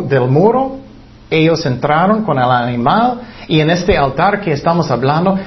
del 0.08 0.28
muro. 0.28 0.76
Ellos 1.30 1.64
entraron 1.66 2.22
con 2.22 2.38
el 2.38 2.50
animal 2.50 3.20
y 3.48 3.60
en 3.60 3.70
este 3.70 3.96
altar 3.96 4.40
que 4.40 4.52
estamos 4.52 4.90
hablando 4.90 5.38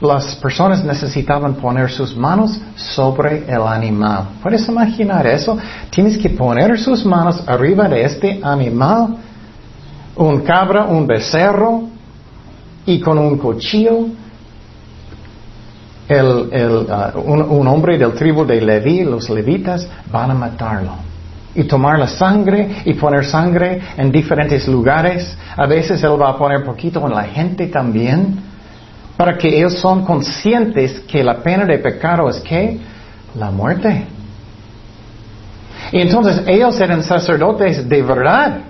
las 0.00 0.34
personas 0.36 0.84
necesitaban 0.84 1.54
poner 1.54 1.90
sus 1.90 2.16
manos 2.16 2.60
sobre 2.76 3.44
el 3.48 3.62
animal. 3.62 4.24
¿Puedes 4.42 4.68
imaginar 4.68 5.26
eso? 5.26 5.56
Tienes 5.90 6.18
que 6.18 6.30
poner 6.30 6.78
sus 6.78 7.04
manos 7.04 7.42
arriba 7.46 7.88
de 7.88 8.04
este 8.04 8.40
animal, 8.42 9.16
un 10.16 10.40
cabra, 10.40 10.84
un 10.84 11.06
becerro, 11.06 11.84
y 12.86 13.00
con 13.00 13.18
un 13.18 13.38
cuchillo, 13.38 13.94
uh, 13.96 14.10
un, 17.24 17.66
hombre 17.66 17.96
del 17.96 18.12
tribu 18.12 18.44
de 18.44 18.60
Leví, 18.60 19.04
los 19.04 19.30
levitas, 19.30 19.88
van 20.10 20.32
a 20.32 20.34
matarlo. 20.34 20.92
Y 21.54 21.64
tomar 21.64 21.98
la 21.98 22.08
sangre 22.08 22.82
y 22.84 22.94
poner 22.94 23.24
sangre 23.24 23.80
en 23.96 24.10
diferentes 24.10 24.66
lugares. 24.66 25.36
A 25.56 25.66
veces 25.66 26.02
él 26.02 26.20
va 26.20 26.30
a 26.30 26.36
poner 26.36 26.64
poquito 26.64 27.06
en 27.06 27.14
la 27.14 27.22
gente 27.24 27.68
también 27.68 28.53
para 29.16 29.38
que 29.38 29.48
ellos 29.48 29.78
son 29.78 30.04
conscientes 30.04 31.00
que 31.00 31.22
la 31.22 31.42
pena 31.42 31.64
de 31.64 31.78
pecado 31.78 32.28
es 32.28 32.40
que 32.40 32.78
la 33.34 33.50
muerte. 33.50 34.06
Y 35.92 36.00
entonces 36.00 36.42
ellos 36.46 36.80
eran 36.80 37.02
sacerdotes 37.02 37.88
de 37.88 38.02
verdad, 38.02 38.60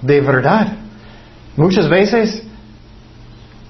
de 0.00 0.20
verdad. 0.20 0.68
Muchas 1.56 1.88
veces 1.88 2.42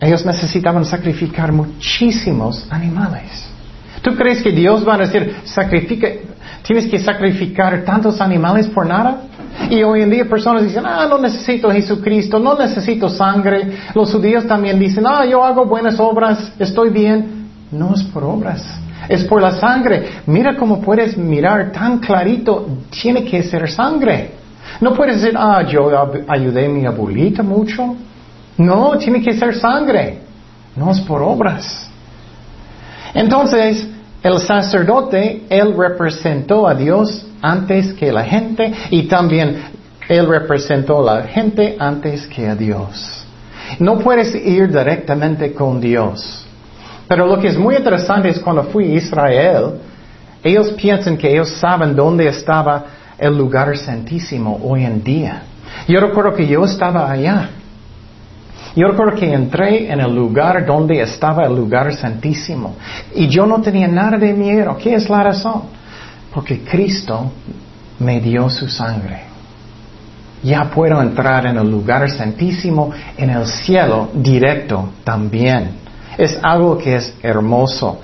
ellos 0.01 0.27
necesitaban 0.27 0.85
sacrificar 0.85 1.53
muchísimos 1.53 2.67
animales. 2.71 3.49
¿Tú 4.03 4.17
crees 4.17 4.43
que 4.43 4.51
Dios 4.51 4.87
va 4.87 4.97
a 4.97 4.99
decir, 4.99 5.37
sacrifica, 5.45 6.09
tienes 6.63 6.89
que 6.89 6.99
sacrificar 6.99 7.85
tantos 7.85 8.21
animales 8.21 8.67
por 8.67 8.85
nada? 8.85 9.23
Y 9.71 9.83
hoy 9.83 10.03
en 10.03 10.11
día 10.11 10.25
personas 10.25 10.65
dicen, 10.65 10.85
ah, 10.87 11.07
no 11.09 11.19
necesito 11.19 11.71
Jesucristo, 11.71 12.38
no 12.38 12.57
necesito 12.57 13.09
sangre. 13.09 13.79
Los 13.95 14.12
judíos 14.12 14.47
también 14.47 14.79
dicen, 14.79 15.05
ah, 15.07 15.25
yo 15.25 15.45
hago 15.45 15.67
buenas 15.67 15.99
obras, 16.01 16.53
estoy 16.59 16.91
bien. 16.91 17.49
No 17.71 17.95
es 17.95 18.03
por 18.03 18.25
obras, 18.25 18.62
es 19.09 19.25
por 19.25 19.41
la 19.41 19.53
sangre. 19.53 20.07
Mira 20.27 20.57
cómo 20.57 20.81
puedes 20.81 21.17
mirar 21.17 21.73
tan 21.73 21.99
clarito, 21.99 22.67
tiene 22.91 23.25
que 23.25 23.43
ser 23.43 23.71
sangre. 23.71 24.33
No 24.81 24.95
puedes 24.95 25.21
decir, 25.21 25.37
ah, 25.38 25.62
yo 25.62 25.91
ayudé 26.29 26.67
a 26.67 26.69
mi 26.69 26.87
abuelita 26.87 27.43
mucho. 27.43 27.95
No, 28.59 28.97
tiene 28.99 29.23
que 29.23 29.33
ser 29.35 29.55
sangre. 29.55 30.19
No 30.77 30.91
es 30.91 31.01
por 31.01 31.23
obras. 31.23 31.91
Entonces, 33.15 33.87
el 34.23 34.39
sacerdote, 34.41 35.43
él 35.49 35.75
representó 35.77 36.67
a 36.69 36.75
Dios 36.75 37.27
antes 37.41 37.93
que 37.95 38.13
la 38.13 38.25
gente 38.25 38.73
y 38.91 39.09
también 39.09 39.63
él 40.09 40.29
representó 40.29 41.09
a 41.09 41.17
la 41.17 41.23
gente 41.25 41.77
antes 41.79 42.27
que 42.27 42.47
a 42.47 42.55
Dios. 42.55 43.25
No 43.79 43.99
puedes 43.99 44.35
ir 44.35 44.69
directamente 44.69 45.53
con 45.53 45.81
Dios. 45.81 46.47
Pero 47.09 47.27
lo 47.27 47.39
que 47.39 47.49
es 47.49 47.59
muy 47.59 47.77
interesante 47.77 48.29
es 48.29 48.39
cuando 48.39 48.65
fui 48.65 48.85
a 48.85 48.95
Israel, 48.95 49.75
ellos 50.43 50.71
piensan 50.71 51.17
que 51.17 51.33
ellos 51.33 51.51
saben 51.51 51.95
dónde 51.95 52.27
estaba 52.29 52.85
el 53.19 53.37
lugar 53.37 53.77
santísimo 53.77 54.61
hoy 54.63 54.85
en 54.85 55.03
día. 55.03 55.43
Yo 55.89 56.01
recuerdo 56.01 56.35
que 56.35 56.47
yo 56.47 56.65
estaba 56.65 57.11
allá. 57.11 57.51
Yo 58.75 58.89
recuerdo 58.89 59.19
que 59.19 59.33
entré 59.33 59.93
en 59.93 60.01
el 60.01 60.15
lugar 60.15 60.65
donde 60.65 61.01
estaba 61.01 61.45
el 61.45 61.55
lugar 61.55 61.95
santísimo 61.95 62.77
y 63.15 63.29
yo 63.29 63.47
no 63.47 63.61
tenía 63.61 63.87
nada 63.87 64.17
de 64.17 64.33
miedo. 64.33 64.77
¿Qué 64.79 64.95
es 64.95 65.11
la 65.11 65.23
razón? 65.23 65.65
Porque 66.33 66.61
Cristo 66.61 67.31
me 67.99 68.21
dio 68.21 68.49
su 68.49 68.69
sangre. 68.69 69.25
Ya 70.43 70.71
puedo 70.71 71.01
entrar 71.01 71.47
en 71.47 71.57
el 71.57 71.71
lugar 71.71 72.11
santísimo, 72.11 72.91
en 73.17 73.31
el 73.31 73.47
cielo 73.47 74.09
directo 74.15 74.89
también. 75.05 75.83
Es 76.17 76.39
algo 76.43 76.79
que 76.79 76.97
es 76.97 77.15
hermoso. 77.23 78.01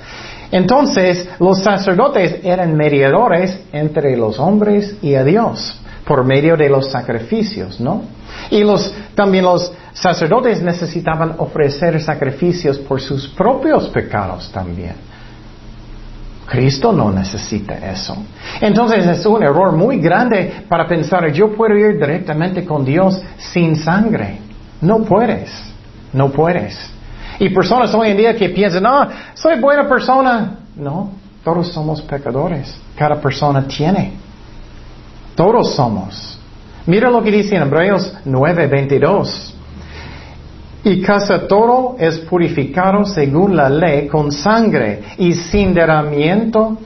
Entonces, 0.50 1.28
los 1.40 1.62
sacerdotes 1.62 2.40
eran 2.44 2.76
mediadores 2.76 3.58
entre 3.72 4.16
los 4.16 4.38
hombres 4.38 4.96
y 5.02 5.14
a 5.14 5.24
Dios 5.24 5.80
por 6.06 6.24
medio 6.24 6.56
de 6.56 6.70
los 6.70 6.90
sacrificios, 6.90 7.80
¿no? 7.80 8.02
Y 8.50 8.64
los, 8.64 8.94
también 9.14 9.44
los 9.44 9.70
sacerdotes 10.00 10.62
necesitaban 10.62 11.34
ofrecer 11.38 12.00
sacrificios 12.00 12.78
por 12.78 13.00
sus 13.00 13.28
propios 13.28 13.88
pecados 13.88 14.50
también. 14.52 14.94
Cristo 16.46 16.92
no 16.92 17.12
necesita 17.12 17.74
eso. 17.74 18.16
Entonces 18.60 19.06
es 19.06 19.26
un 19.26 19.42
error 19.42 19.72
muy 19.72 19.98
grande 19.98 20.64
para 20.68 20.86
pensar, 20.86 21.30
yo 21.32 21.52
puedo 21.54 21.76
ir 21.76 21.98
directamente 21.98 22.64
con 22.64 22.84
Dios 22.84 23.20
sin 23.36 23.76
sangre. 23.76 24.38
No 24.80 25.00
puedes, 25.00 25.50
no 26.12 26.30
puedes. 26.30 26.78
Y 27.40 27.50
personas 27.50 27.92
hoy 27.92 28.10
en 28.10 28.16
día 28.16 28.34
que 28.34 28.48
piensan, 28.48 28.82
no, 28.82 29.08
soy 29.34 29.60
buena 29.60 29.88
persona. 29.88 30.60
No, 30.76 31.10
todos 31.44 31.68
somos 31.72 32.00
pecadores. 32.02 32.74
Cada 32.96 33.20
persona 33.20 33.66
tiene. 33.66 34.12
Todos 35.34 35.74
somos. 35.74 36.38
Mira 36.86 37.10
lo 37.10 37.22
que 37.22 37.30
dice 37.30 37.56
en 37.56 37.62
Hebreos 37.62 38.14
9:22. 38.24 39.57
Y 40.88 41.02
casi 41.02 41.34
todo 41.46 41.96
es 41.98 42.16
purificado 42.20 43.04
según 43.04 43.54
la 43.54 43.68
ley 43.68 44.08
con 44.08 44.32
sangre, 44.32 45.02
y 45.18 45.34
sin 45.34 45.74
derramamiento 45.74 46.78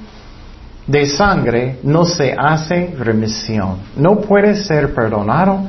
de 0.85 1.07
sangre 1.07 1.79
no 1.85 2.05
se 2.05 2.35
hace 2.37 2.97
remisión. 2.99 3.77
No 3.97 4.17
puede 4.17 4.57
ser 4.57 4.93
perdonado 4.93 5.61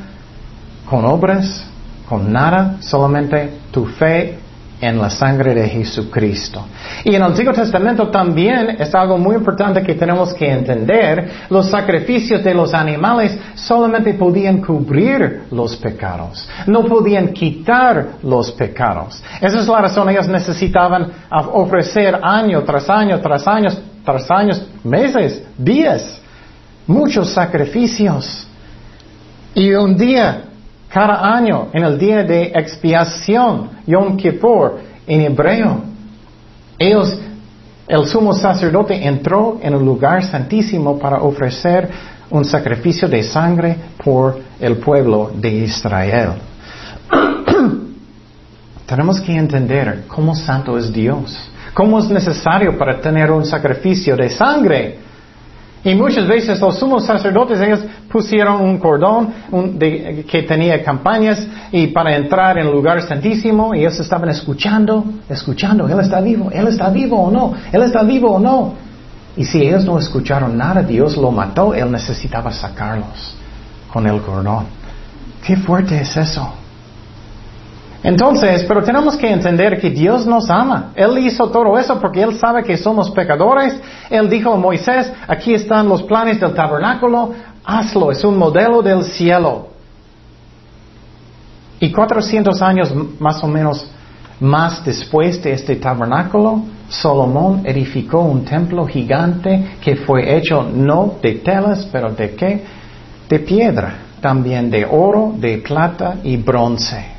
con 0.90 1.06
obras, 1.06 1.64
con 2.10 2.34
nada, 2.34 2.78
solamente 2.80 3.52
tu 3.70 3.86
fe 3.86 4.40
en 4.84 5.00
la 5.00 5.10
sangre 5.10 5.54
de 5.54 5.68
Jesucristo. 5.70 6.66
Y 7.04 7.10
en 7.10 7.16
el 7.16 7.24
Antiguo 7.24 7.54
Testamento 7.54 8.10
también 8.10 8.76
es 8.80 8.94
algo 8.94 9.18
muy 9.18 9.36
importante 9.36 9.82
que 9.82 9.96
tenemos 9.96 10.34
que 10.34 10.50
entender. 10.52 11.30
Los 11.50 11.70
sacrificios 11.70 12.44
de 12.44 12.54
los 12.54 12.74
animales 12.74 13.38
solamente 13.56 14.14
podían 14.14 14.62
cubrir 14.62 15.44
los 15.52 15.78
pecados, 15.78 16.48
no 16.68 16.84
podían 16.86 17.30
quitar 17.30 18.16
los 18.24 18.52
pecados. 18.52 19.24
Esa 19.42 19.60
es 19.60 19.68
la 19.68 19.82
razón 19.82 20.10
ellos 20.10 20.28
necesitaban 20.28 21.12
ofrecer 21.32 22.20
año 22.22 22.62
tras 22.64 22.90
año, 22.90 23.20
tras 23.22 23.48
años, 23.48 23.82
tras 24.04 24.30
años, 24.30 24.68
meses, 24.84 25.44
días, 25.58 26.22
muchos 26.86 27.30
sacrificios. 27.30 28.48
Y 29.56 29.72
un 29.74 29.96
día 29.96 30.53
cada 30.94 31.36
año, 31.36 31.70
en 31.74 31.84
el 31.84 31.98
día 31.98 32.24
de 32.24 32.52
expiación, 32.54 33.72
Yom 33.88 34.16
Kippur, 34.16 34.80
en 35.08 35.22
hebreo, 35.22 35.82
ellos, 36.78 37.18
el 37.88 38.06
sumo 38.06 38.32
sacerdote 38.34 39.04
entró 39.04 39.60
en 39.62 39.74
el 39.74 39.84
lugar 39.84 40.24
santísimo 40.24 41.00
para 41.00 41.18
ofrecer 41.18 41.90
un 42.30 42.46
sacrificio 42.46 43.08
de 43.08 43.24
sangre 43.24 43.76
por 44.04 44.40
el 44.60 44.78
pueblo 44.78 45.32
de 45.34 45.50
Israel. 45.50 46.34
Tenemos 48.86 49.20
que 49.20 49.36
entender 49.36 50.04
cómo 50.08 50.36
santo 50.36 50.78
es 50.78 50.94
Dios, 50.94 51.50
cómo 51.74 51.98
es 51.98 52.10
necesario 52.10 52.78
para 52.78 53.02
tener 53.02 53.32
un 53.32 53.46
sacrificio 53.46 54.16
de 54.16 54.30
sangre. 54.30 55.00
Y 55.86 55.96
muchas 55.96 56.28
veces 56.28 56.62
los 56.62 56.80
sumos 56.80 57.06
sacerdotes, 57.06 57.60
ellos 57.60 57.82
pusieron 58.10 58.62
un 58.62 58.78
cordón 58.78 59.34
que 60.30 60.46
tenía 60.48 60.82
campañas 60.82 61.46
y 61.72 61.88
para 61.88 62.16
entrar 62.16 62.58
en 62.58 62.68
el 62.68 62.72
lugar 62.72 63.02
santísimo, 63.02 63.76
y 63.76 63.80
ellos 63.80 64.00
estaban 64.00 64.30
escuchando, 64.30 65.04
escuchando, 65.28 65.88
Él 65.90 66.00
está 66.00 66.22
vivo, 66.22 66.50
Él 66.52 66.68
está 66.68 66.90
vivo 66.90 67.24
o 67.24 67.32
no, 67.32 67.54
Él 67.72 67.84
está 67.84 68.04
vivo 68.04 68.36
o 68.36 68.40
no. 68.40 68.76
Y 69.36 69.44
si 69.44 69.62
ellos 69.62 69.84
no 69.84 70.00
escucharon 70.00 70.58
nada, 70.58 70.84
Dios 70.84 71.18
lo 71.18 71.32
mató, 71.32 71.74
Él 71.74 71.92
necesitaba 71.92 72.52
sacarlos 72.52 73.36
con 73.92 74.08
el 74.08 74.22
cordón. 74.22 74.66
Qué 75.46 75.58
fuerte 75.58 76.00
es 76.00 76.16
eso. 76.16 76.54
Entonces, 78.04 78.66
pero 78.68 78.84
tenemos 78.84 79.16
que 79.16 79.32
entender 79.32 79.80
que 79.80 79.90
Dios 79.90 80.26
nos 80.28 80.50
ama. 80.50 80.92
Él 80.94 81.18
hizo 81.20 81.50
todo 81.50 81.78
eso 81.78 81.98
porque 82.02 82.22
Él 82.22 82.38
sabe 82.38 82.62
que 82.62 82.76
somos 82.76 83.10
pecadores. 83.12 83.80
Él 84.10 84.30
dijo 84.30 84.52
a 84.52 84.58
Moisés, 84.58 85.12
aquí 85.26 85.54
están 85.54 85.88
los 85.88 86.04
planes 86.04 86.40
del 86.40 86.54
tabernáculo, 86.54 87.32
hazlo, 87.64 88.12
es 88.12 88.22
un 88.26 88.38
modelo 88.38 88.82
del 88.82 89.06
cielo. 89.06 89.70
Y 91.80 91.92
400 91.92 92.62
años 92.62 92.94
más 93.20 93.42
o 93.42 93.48
menos 93.48 93.90
más 94.42 94.84
después 94.84 95.42
de 95.42 95.54
este 95.54 95.78
tabernáculo, 95.78 96.62
Salomón 96.90 97.62
edificó 97.64 98.20
un 98.20 98.44
templo 98.44 98.86
gigante 98.86 99.78
que 99.80 99.96
fue 99.96 100.36
hecho 100.36 100.64
no 100.64 101.16
de 101.22 101.36
telas, 101.36 101.88
pero 101.90 102.12
de 102.12 102.36
qué? 102.36 102.64
De 103.30 103.40
piedra, 103.40 103.96
también 104.20 104.70
de 104.70 104.86
oro, 104.86 105.34
de 105.38 105.60
plata 105.60 106.16
y 106.24 106.36
bronce. 106.36 107.13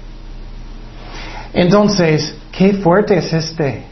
Entonces, 1.54 2.36
qué 2.50 2.74
fuerte 2.74 3.16
es 3.16 3.32
este. 3.32 3.84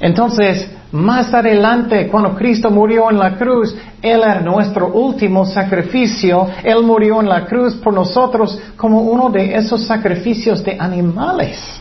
Entonces, 0.00 0.68
más 0.90 1.32
adelante, 1.32 2.08
cuando 2.08 2.34
Cristo 2.34 2.70
murió 2.70 3.08
en 3.10 3.18
la 3.18 3.36
cruz, 3.38 3.74
Él 4.02 4.20
era 4.20 4.40
nuestro 4.40 4.88
último 4.88 5.46
sacrificio. 5.46 6.48
Él 6.64 6.82
murió 6.82 7.20
en 7.20 7.28
la 7.28 7.46
cruz 7.46 7.76
por 7.76 7.94
nosotros 7.94 8.58
como 8.76 9.00
uno 9.00 9.30
de 9.30 9.54
esos 9.54 9.86
sacrificios 9.86 10.62
de 10.64 10.76
animales. 10.78 11.80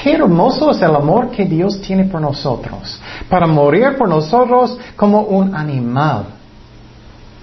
Qué 0.00 0.12
hermoso 0.12 0.70
es 0.70 0.80
el 0.80 0.94
amor 0.94 1.30
que 1.32 1.44
Dios 1.44 1.80
tiene 1.80 2.04
por 2.04 2.20
nosotros, 2.20 3.00
para 3.28 3.48
morir 3.48 3.96
por 3.98 4.08
nosotros 4.08 4.78
como 4.94 5.22
un 5.22 5.56
animal 5.56 6.26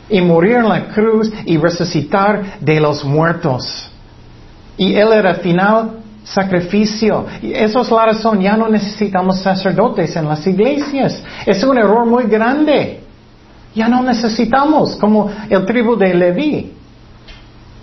y 0.10 0.22
morir 0.22 0.58
en 0.58 0.70
la 0.70 0.88
cruz 0.88 1.32
y 1.46 1.58
resucitar 1.58 2.60
de 2.62 2.80
los 2.80 3.04
muertos. 3.04 3.92
Y 4.78 4.94
Él 4.96 5.12
era 5.12 5.36
final 5.36 6.05
sacrificio. 6.26 7.26
Y 7.42 7.54
eso 7.54 7.82
es 7.82 7.92
la 7.92 8.08
razón, 8.08 8.42
ya 8.42 8.58
no 8.58 8.68
necesitamos 8.68 9.40
sacerdotes 9.40 10.16
en 10.16 10.28
las 10.28 10.46
iglesias. 10.46 11.24
Es 11.46 11.64
un 11.64 11.78
error 11.78 12.06
muy 12.06 12.26
grande. 12.26 13.02
Ya 13.74 13.88
no 13.88 14.02
necesitamos, 14.02 14.96
como 14.96 15.30
el 15.50 15.66
tribu 15.66 15.96
de 15.96 16.14
Leví. 16.14 16.74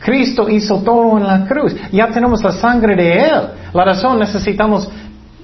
Cristo 0.01 0.49
hizo 0.49 0.79
todo 0.79 1.17
en 1.19 1.27
la 1.27 1.47
cruz. 1.47 1.75
Ya 1.93 2.09
tenemos 2.09 2.43
la 2.43 2.53
sangre 2.53 2.97
de 2.97 3.13
Él. 3.13 3.41
La 3.73 3.85
razón 3.85 4.19
necesitamos 4.19 4.89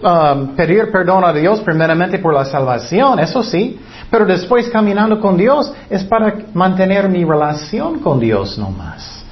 um, 0.03 0.49
pedir 0.57 0.91
perdón 0.91 1.25
a 1.25 1.33
Dios 1.33 1.61
primeramente 1.61 2.19
por 2.19 2.35
la 2.35 2.45
salvación, 2.45 3.21
eso 3.21 3.43
sí. 3.43 3.79
Pero 4.11 4.25
después 4.25 4.69
caminando 4.71 5.21
con 5.21 5.37
Dios 5.37 5.73
es 5.89 6.03
para 6.03 6.35
mantener 6.55 7.09
mi 7.09 7.25
relación 7.25 8.01
con 8.01 8.19
Dios 8.19 8.59
nomás. 8.59 9.23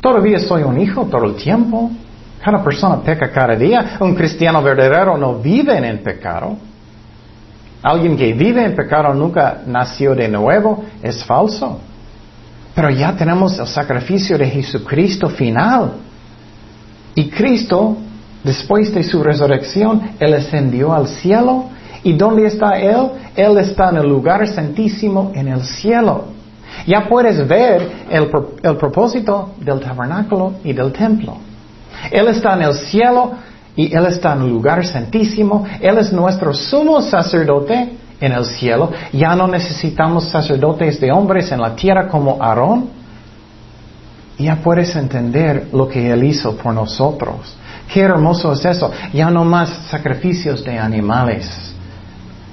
Todavía 0.00 0.38
soy 0.38 0.62
un 0.62 0.80
hijo 0.80 1.04
todo 1.10 1.24
el 1.24 1.34
tiempo. 1.34 1.90
Cada 2.42 2.62
persona 2.62 3.02
peca 3.02 3.30
cada 3.30 3.56
día. 3.56 3.96
Un 4.00 4.14
cristiano 4.14 4.62
verdadero 4.62 5.16
no 5.16 5.34
vive 5.34 5.76
en 5.76 5.98
pecado. 5.98 6.56
Alguien 7.82 8.16
que 8.16 8.32
vive 8.32 8.64
en 8.64 8.74
pecado 8.74 9.12
nunca 9.14 9.62
nació 9.66 10.14
de 10.14 10.28
nuevo. 10.28 10.84
Es 11.02 11.24
falso. 11.24 11.80
Pero 12.74 12.90
ya 12.90 13.16
tenemos 13.16 13.58
el 13.58 13.66
sacrificio 13.66 14.38
de 14.38 14.46
Jesucristo 14.46 15.28
final. 15.28 15.92
Y 17.14 17.28
Cristo, 17.28 17.96
después 18.44 18.94
de 18.94 19.02
su 19.02 19.22
resurrección, 19.22 20.12
Él 20.20 20.34
ascendió 20.34 20.92
al 20.92 21.08
cielo. 21.08 21.64
¿Y 22.04 22.12
dónde 22.12 22.46
está 22.46 22.78
Él? 22.78 23.10
Él 23.34 23.58
está 23.58 23.90
en 23.90 23.96
el 23.96 24.08
lugar 24.08 24.46
santísimo 24.46 25.32
en 25.34 25.48
el 25.48 25.62
cielo. 25.62 26.26
Ya 26.86 27.08
puedes 27.08 27.46
ver 27.48 28.06
el, 28.08 28.30
el 28.62 28.76
propósito 28.76 29.54
del 29.58 29.80
tabernáculo 29.80 30.54
y 30.62 30.72
del 30.72 30.92
templo. 30.92 31.47
Él 32.10 32.28
está 32.28 32.54
en 32.54 32.62
el 32.62 32.74
cielo 32.74 33.32
y 33.76 33.94
Él 33.94 34.06
está 34.06 34.34
en 34.34 34.42
el 34.42 34.50
lugar 34.50 34.84
santísimo. 34.84 35.64
Él 35.80 35.98
es 35.98 36.12
nuestro 36.12 36.52
sumo 36.52 37.00
sacerdote 37.00 37.90
en 38.20 38.32
el 38.32 38.44
cielo. 38.44 38.90
Ya 39.12 39.34
no 39.36 39.46
necesitamos 39.46 40.28
sacerdotes 40.28 41.00
de 41.00 41.12
hombres 41.12 41.52
en 41.52 41.60
la 41.60 41.74
tierra 41.76 42.08
como 42.08 42.42
Aarón. 42.42 42.90
Ya 44.38 44.56
puedes 44.56 44.94
entender 44.94 45.68
lo 45.72 45.88
que 45.88 46.10
Él 46.10 46.24
hizo 46.24 46.56
por 46.56 46.72
nosotros. 46.72 47.56
Qué 47.92 48.00
hermoso 48.00 48.52
es 48.52 48.64
eso. 48.64 48.90
Ya 49.12 49.30
no 49.30 49.44
más 49.44 49.68
sacrificios 49.90 50.64
de 50.64 50.78
animales. 50.78 51.74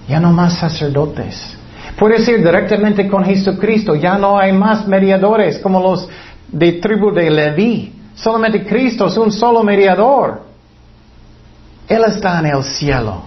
Ya 0.08 0.20
no 0.20 0.32
más 0.32 0.54
sacerdotes. 0.54 1.56
Puedes 1.98 2.28
ir 2.28 2.38
directamente 2.38 3.08
con 3.08 3.24
Jesucristo. 3.24 3.96
Ya 3.96 4.18
no 4.18 4.38
hay 4.38 4.52
más 4.52 4.88
mediadores 4.88 5.60
como 5.60 5.80
los 5.80 6.08
de 6.52 6.74
tribu 6.74 7.12
de 7.12 7.30
Leví. 7.30 7.95
Solamente 8.16 8.66
Cristo 8.66 9.08
es 9.08 9.18
un 9.18 9.32
solo 9.32 9.64
mediador. 9.64 10.42
Él 11.88 12.04
está 12.08 12.40
en 12.40 12.48
el 12.48 12.64
cielo. 12.64 13.22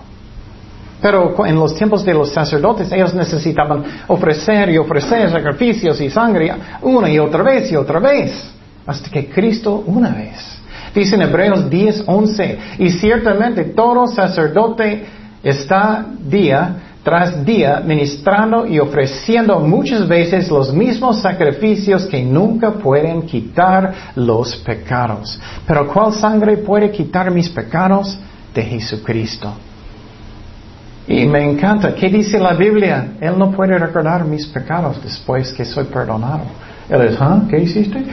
Pero 1.00 1.46
en 1.46 1.54
los 1.54 1.74
tiempos 1.76 2.04
de 2.04 2.12
los 2.12 2.32
sacerdotes 2.32 2.90
ellos 2.90 3.14
necesitaban 3.14 3.84
ofrecer 4.08 4.70
y 4.70 4.78
ofrecer 4.78 5.30
sacrificios 5.30 6.00
y 6.00 6.10
sangre 6.10 6.52
una 6.82 7.08
y 7.08 7.18
otra 7.18 7.42
vez 7.42 7.70
y 7.70 7.76
otra 7.76 8.00
vez. 8.00 8.52
Hasta 8.84 9.08
que 9.10 9.28
Cristo 9.28 9.84
una 9.86 10.10
vez. 10.10 10.58
Dice 10.94 11.14
en 11.14 11.22
Hebreos 11.22 11.70
10, 11.70 12.04
11. 12.06 12.58
Y 12.78 12.90
ciertamente 12.90 13.64
todo 13.64 14.08
sacerdote 14.08 15.06
está 15.42 16.06
día 16.18 16.87
tras 17.08 17.42
día 17.42 17.80
ministrando 17.82 18.66
y 18.66 18.78
ofreciendo 18.78 19.58
muchas 19.60 20.06
veces 20.06 20.50
los 20.50 20.74
mismos 20.74 21.22
sacrificios 21.22 22.04
que 22.04 22.22
nunca 22.22 22.72
pueden 22.72 23.22
quitar 23.22 23.94
los 24.14 24.54
pecados. 24.56 25.40
Pero 25.66 25.88
¿cuál 25.88 26.12
sangre 26.12 26.58
puede 26.58 26.90
quitar 26.90 27.30
mis 27.30 27.48
pecados? 27.48 28.18
De 28.52 28.62
Jesucristo. 28.62 29.54
Y 31.06 31.24
me 31.24 31.50
encanta, 31.50 31.94
¿qué 31.94 32.10
dice 32.10 32.38
la 32.38 32.52
Biblia? 32.52 33.12
Él 33.18 33.38
no 33.38 33.52
puede 33.52 33.78
recordar 33.78 34.26
mis 34.26 34.46
pecados 34.46 35.02
después 35.02 35.50
que 35.54 35.64
soy 35.64 35.84
perdonado. 35.84 36.42
Él 36.90 37.00
es, 37.06 37.16
¿ah? 37.18 37.40
¿Qué 37.48 37.58
hiciste? 37.58 38.04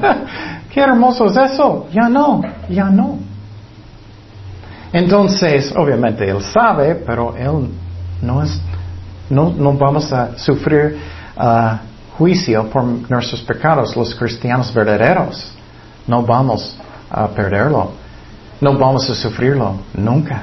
Qué 0.72 0.80
hermoso 0.80 1.26
es 1.26 1.36
eso. 1.36 1.88
Ya 1.92 2.08
no, 2.08 2.40
ya 2.70 2.84
no. 2.84 3.18
Entonces, 4.94 5.74
obviamente 5.76 6.26
Él 6.26 6.40
sabe, 6.40 6.94
pero 6.94 7.36
Él 7.36 7.83
no 8.22 8.42
es, 8.42 8.60
no, 9.30 9.50
no 9.50 9.72
vamos 9.72 10.12
a 10.12 10.36
sufrir 10.38 10.98
uh, 11.36 11.76
juicio 12.16 12.68
por 12.70 12.84
nuestros 12.84 13.42
pecados, 13.42 13.96
los 13.96 14.14
cristianos 14.14 14.72
verdaderos. 14.72 15.52
No 16.06 16.22
vamos 16.22 16.76
a 17.10 17.28
perderlo. 17.28 17.92
No 18.60 18.78
vamos 18.78 19.08
a 19.10 19.14
sufrirlo 19.14 19.76
nunca. 19.94 20.42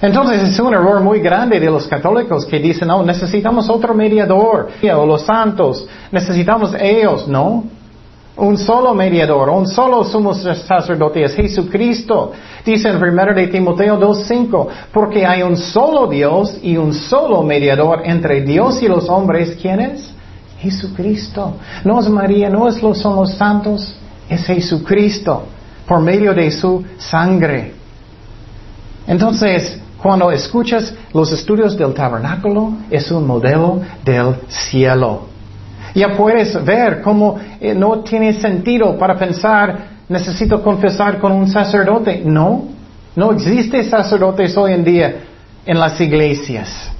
Entonces 0.00 0.42
es 0.48 0.58
un 0.58 0.74
error 0.74 1.00
muy 1.00 1.20
grande 1.20 1.60
de 1.60 1.70
los 1.70 1.86
católicos 1.86 2.44
que 2.46 2.58
dicen, 2.58 2.88
no, 2.88 3.04
necesitamos 3.04 3.70
otro 3.70 3.94
mediador, 3.94 4.68
o 4.94 5.06
los 5.06 5.22
santos, 5.22 5.86
necesitamos 6.10 6.74
ellos, 6.74 7.28
no. 7.28 7.64
Un 8.36 8.56
solo 8.56 8.94
mediador, 8.94 9.50
un 9.50 9.66
solo 9.66 10.04
sumo 10.04 10.32
sacerdote 10.32 11.22
es 11.22 11.34
Jesucristo. 11.34 12.32
Dice 12.64 12.88
en 12.88 12.96
1 12.96 13.34
de 13.34 13.48
Timoteo 13.48 14.00
2.5, 14.00 14.68
porque 14.92 15.26
hay 15.26 15.42
un 15.42 15.56
solo 15.56 16.06
Dios 16.06 16.56
y 16.62 16.78
un 16.78 16.94
solo 16.94 17.42
mediador 17.42 18.00
entre 18.04 18.40
Dios 18.40 18.82
y 18.82 18.88
los 18.88 19.08
hombres. 19.10 19.58
¿Quién 19.60 19.80
es? 19.80 20.14
Jesucristo. 20.60 21.56
No 21.84 22.00
es 22.00 22.08
María, 22.08 22.48
no 22.48 22.68
es 22.68 22.82
los, 22.82 22.98
son 22.98 23.16
los 23.16 23.34
santos, 23.34 23.94
es 24.30 24.44
Jesucristo, 24.44 25.44
por 25.86 26.00
medio 26.00 26.32
de 26.32 26.50
su 26.50 26.82
sangre. 26.96 27.74
Entonces, 29.06 29.78
cuando 30.00 30.30
escuchas 30.30 30.94
los 31.12 31.30
estudios 31.32 31.76
del 31.76 31.92
tabernáculo, 31.92 32.72
es 32.90 33.10
un 33.10 33.26
modelo 33.26 33.82
del 34.04 34.36
cielo. 34.48 35.31
Ya 35.94 36.16
puedes 36.16 36.64
ver 36.64 37.02
cómo 37.02 37.38
eh, 37.60 37.74
no 37.74 38.00
tiene 38.00 38.32
sentido 38.34 38.96
para 38.96 39.16
pensar, 39.16 39.88
necesito 40.08 40.62
confesar 40.62 41.18
con 41.18 41.32
un 41.32 41.48
sacerdote. 41.48 42.22
No, 42.24 42.64
no 43.14 43.32
existe 43.32 43.84
sacerdotes 43.84 44.56
hoy 44.56 44.72
en 44.72 44.84
día 44.84 45.14
en 45.66 45.78
las 45.78 46.00
iglesias. 46.00 46.90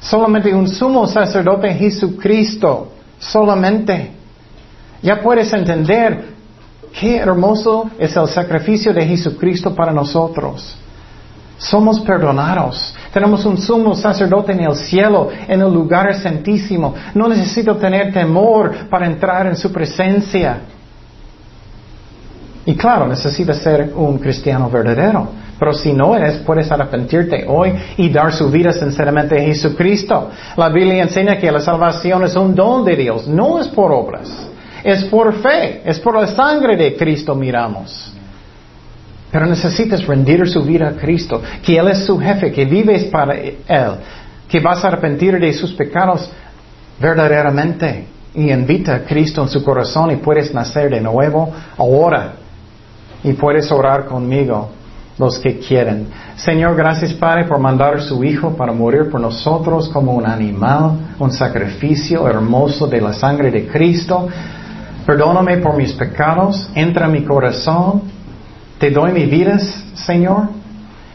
Solamente 0.00 0.54
un 0.54 0.68
sumo 0.68 1.06
sacerdote 1.06 1.74
Jesucristo, 1.74 2.92
solamente. 3.18 4.12
Ya 5.02 5.20
puedes 5.20 5.52
entender 5.52 6.24
qué 6.98 7.16
hermoso 7.16 7.90
es 7.98 8.16
el 8.16 8.28
sacrificio 8.28 8.92
de 8.92 9.06
Jesucristo 9.06 9.74
para 9.74 9.92
nosotros. 9.92 10.76
Somos 11.58 12.00
perdonados. 12.00 12.94
Tenemos 13.18 13.44
un 13.46 13.58
sumo 13.58 13.96
sacerdote 13.96 14.52
en 14.52 14.60
el 14.60 14.76
cielo, 14.76 15.28
en 15.48 15.60
el 15.60 15.74
lugar 15.74 16.14
santísimo. 16.14 16.94
No 17.14 17.26
necesito 17.26 17.74
tener 17.74 18.12
temor 18.12 18.72
para 18.88 19.06
entrar 19.06 19.44
en 19.48 19.56
su 19.56 19.72
presencia. 19.72 20.58
Y 22.64 22.76
claro, 22.76 23.08
necesitas 23.08 23.58
ser 23.58 23.92
un 23.96 24.18
cristiano 24.18 24.70
verdadero. 24.70 25.30
Pero 25.58 25.74
si 25.74 25.92
no 25.92 26.14
eres, 26.14 26.36
puedes 26.46 26.70
arrepentirte 26.70 27.44
hoy 27.48 27.72
y 27.96 28.08
dar 28.08 28.32
su 28.32 28.48
vida 28.52 28.70
sinceramente 28.70 29.36
a 29.36 29.42
Jesucristo. 29.46 30.30
La 30.56 30.68
Biblia 30.68 31.02
enseña 31.02 31.38
que 31.38 31.50
la 31.50 31.58
salvación 31.58 32.22
es 32.22 32.36
un 32.36 32.54
don 32.54 32.84
de 32.84 32.94
Dios, 32.94 33.26
no 33.26 33.58
es 33.58 33.66
por 33.66 33.90
obras. 33.90 34.30
Es 34.84 35.02
por 35.06 35.34
fe, 35.42 35.82
es 35.84 35.98
por 35.98 36.14
la 36.14 36.28
sangre 36.28 36.76
de 36.76 36.96
Cristo 36.96 37.34
miramos. 37.34 38.12
Pero 39.30 39.46
necesitas 39.46 40.06
rendir 40.06 40.48
su 40.48 40.62
vida 40.62 40.88
a 40.88 40.92
Cristo, 40.92 41.42
que 41.62 41.76
Él 41.76 41.88
es 41.88 42.06
su 42.06 42.18
jefe, 42.18 42.50
que 42.50 42.64
vives 42.64 43.04
para 43.04 43.34
Él, 43.34 43.56
que 44.48 44.60
vas 44.60 44.82
a 44.84 44.88
arrepentir 44.88 45.38
de 45.38 45.52
sus 45.52 45.72
pecados 45.74 46.30
verdaderamente. 46.98 48.06
Y 48.34 48.52
invita 48.52 48.94
a 48.94 49.04
Cristo 49.04 49.42
en 49.42 49.48
su 49.48 49.64
corazón 49.64 50.10
y 50.12 50.16
puedes 50.16 50.54
nacer 50.54 50.90
de 50.90 51.00
nuevo 51.00 51.52
ahora. 51.76 52.34
Y 53.24 53.32
puedes 53.32 53.70
orar 53.72 54.06
conmigo 54.06 54.70
los 55.18 55.38
que 55.38 55.58
quieren. 55.58 56.06
Señor, 56.36 56.76
gracias 56.76 57.12
Padre 57.14 57.44
por 57.44 57.58
mandar 57.58 57.96
a 57.96 58.00
su 58.00 58.22
Hijo 58.22 58.54
para 58.56 58.72
morir 58.72 59.10
por 59.10 59.20
nosotros 59.20 59.88
como 59.88 60.12
un 60.12 60.24
animal, 60.24 61.14
un 61.18 61.32
sacrificio 61.32 62.28
hermoso 62.28 62.86
de 62.86 63.00
la 63.00 63.12
sangre 63.12 63.50
de 63.50 63.66
Cristo. 63.66 64.28
Perdóname 65.04 65.56
por 65.56 65.76
mis 65.76 65.92
pecados, 65.94 66.70
entra 66.74 67.06
en 67.06 67.12
mi 67.12 67.24
corazón 67.24 68.17
te 68.78 68.90
doy 68.90 69.12
mi 69.12 69.26
vida, 69.26 69.58
Señor. 69.94 70.48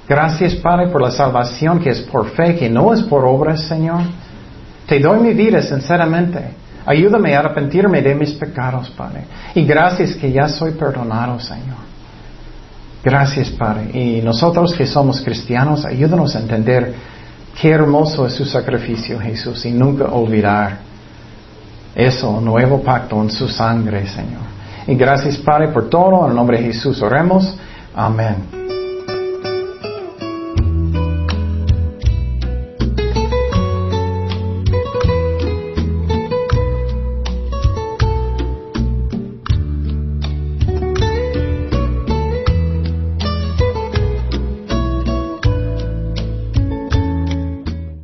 Gracias, 0.07 0.55
Padre, 0.55 0.87
por 0.87 1.01
la 1.01 1.11
salvación 1.11 1.79
que 1.79 1.89
es 1.89 2.01
por 2.01 2.29
fe, 2.31 2.55
que 2.55 2.69
no 2.69 2.93
es 2.93 3.01
por 3.03 3.25
obras, 3.25 3.61
Señor. 3.61 4.01
Te 4.85 4.99
doy 4.99 5.19
mi 5.19 5.33
vida, 5.33 5.61
sinceramente. 5.61 6.41
Ayúdame 6.85 7.35
a 7.35 7.39
arrepentirme 7.39 8.01
de 8.01 8.13
mis 8.13 8.33
pecados, 8.33 8.89
Padre. 8.89 9.23
Y 9.55 9.63
gracias 9.63 10.15
que 10.15 10.31
ya 10.31 10.49
soy 10.49 10.71
perdonado, 10.71 11.39
Señor. 11.39 11.77
Gracias, 13.03 13.49
Padre. 13.51 13.89
Y 13.93 14.21
nosotros 14.21 14.73
que 14.73 14.85
somos 14.85 15.21
cristianos, 15.21 15.85
ayúdanos 15.85 16.35
a 16.35 16.39
entender 16.39 16.93
qué 17.59 17.69
hermoso 17.69 18.27
es 18.27 18.33
su 18.33 18.45
sacrificio, 18.45 19.19
Jesús, 19.19 19.65
y 19.65 19.71
nunca 19.71 20.05
olvidar 20.05 20.79
eso, 21.95 22.41
nuevo 22.41 22.81
pacto 22.81 23.21
en 23.21 23.29
su 23.29 23.47
sangre, 23.47 24.05
Señor. 24.07 24.53
Y 24.87 24.95
gracias 24.95 25.37
Padre 25.37 25.69
por 25.69 25.89
todo. 25.89 26.25
En 26.25 26.31
el 26.31 26.35
nombre 26.35 26.57
de 26.57 26.65
Jesús 26.65 27.01
oremos. 27.01 27.57
Amén. 27.95 28.62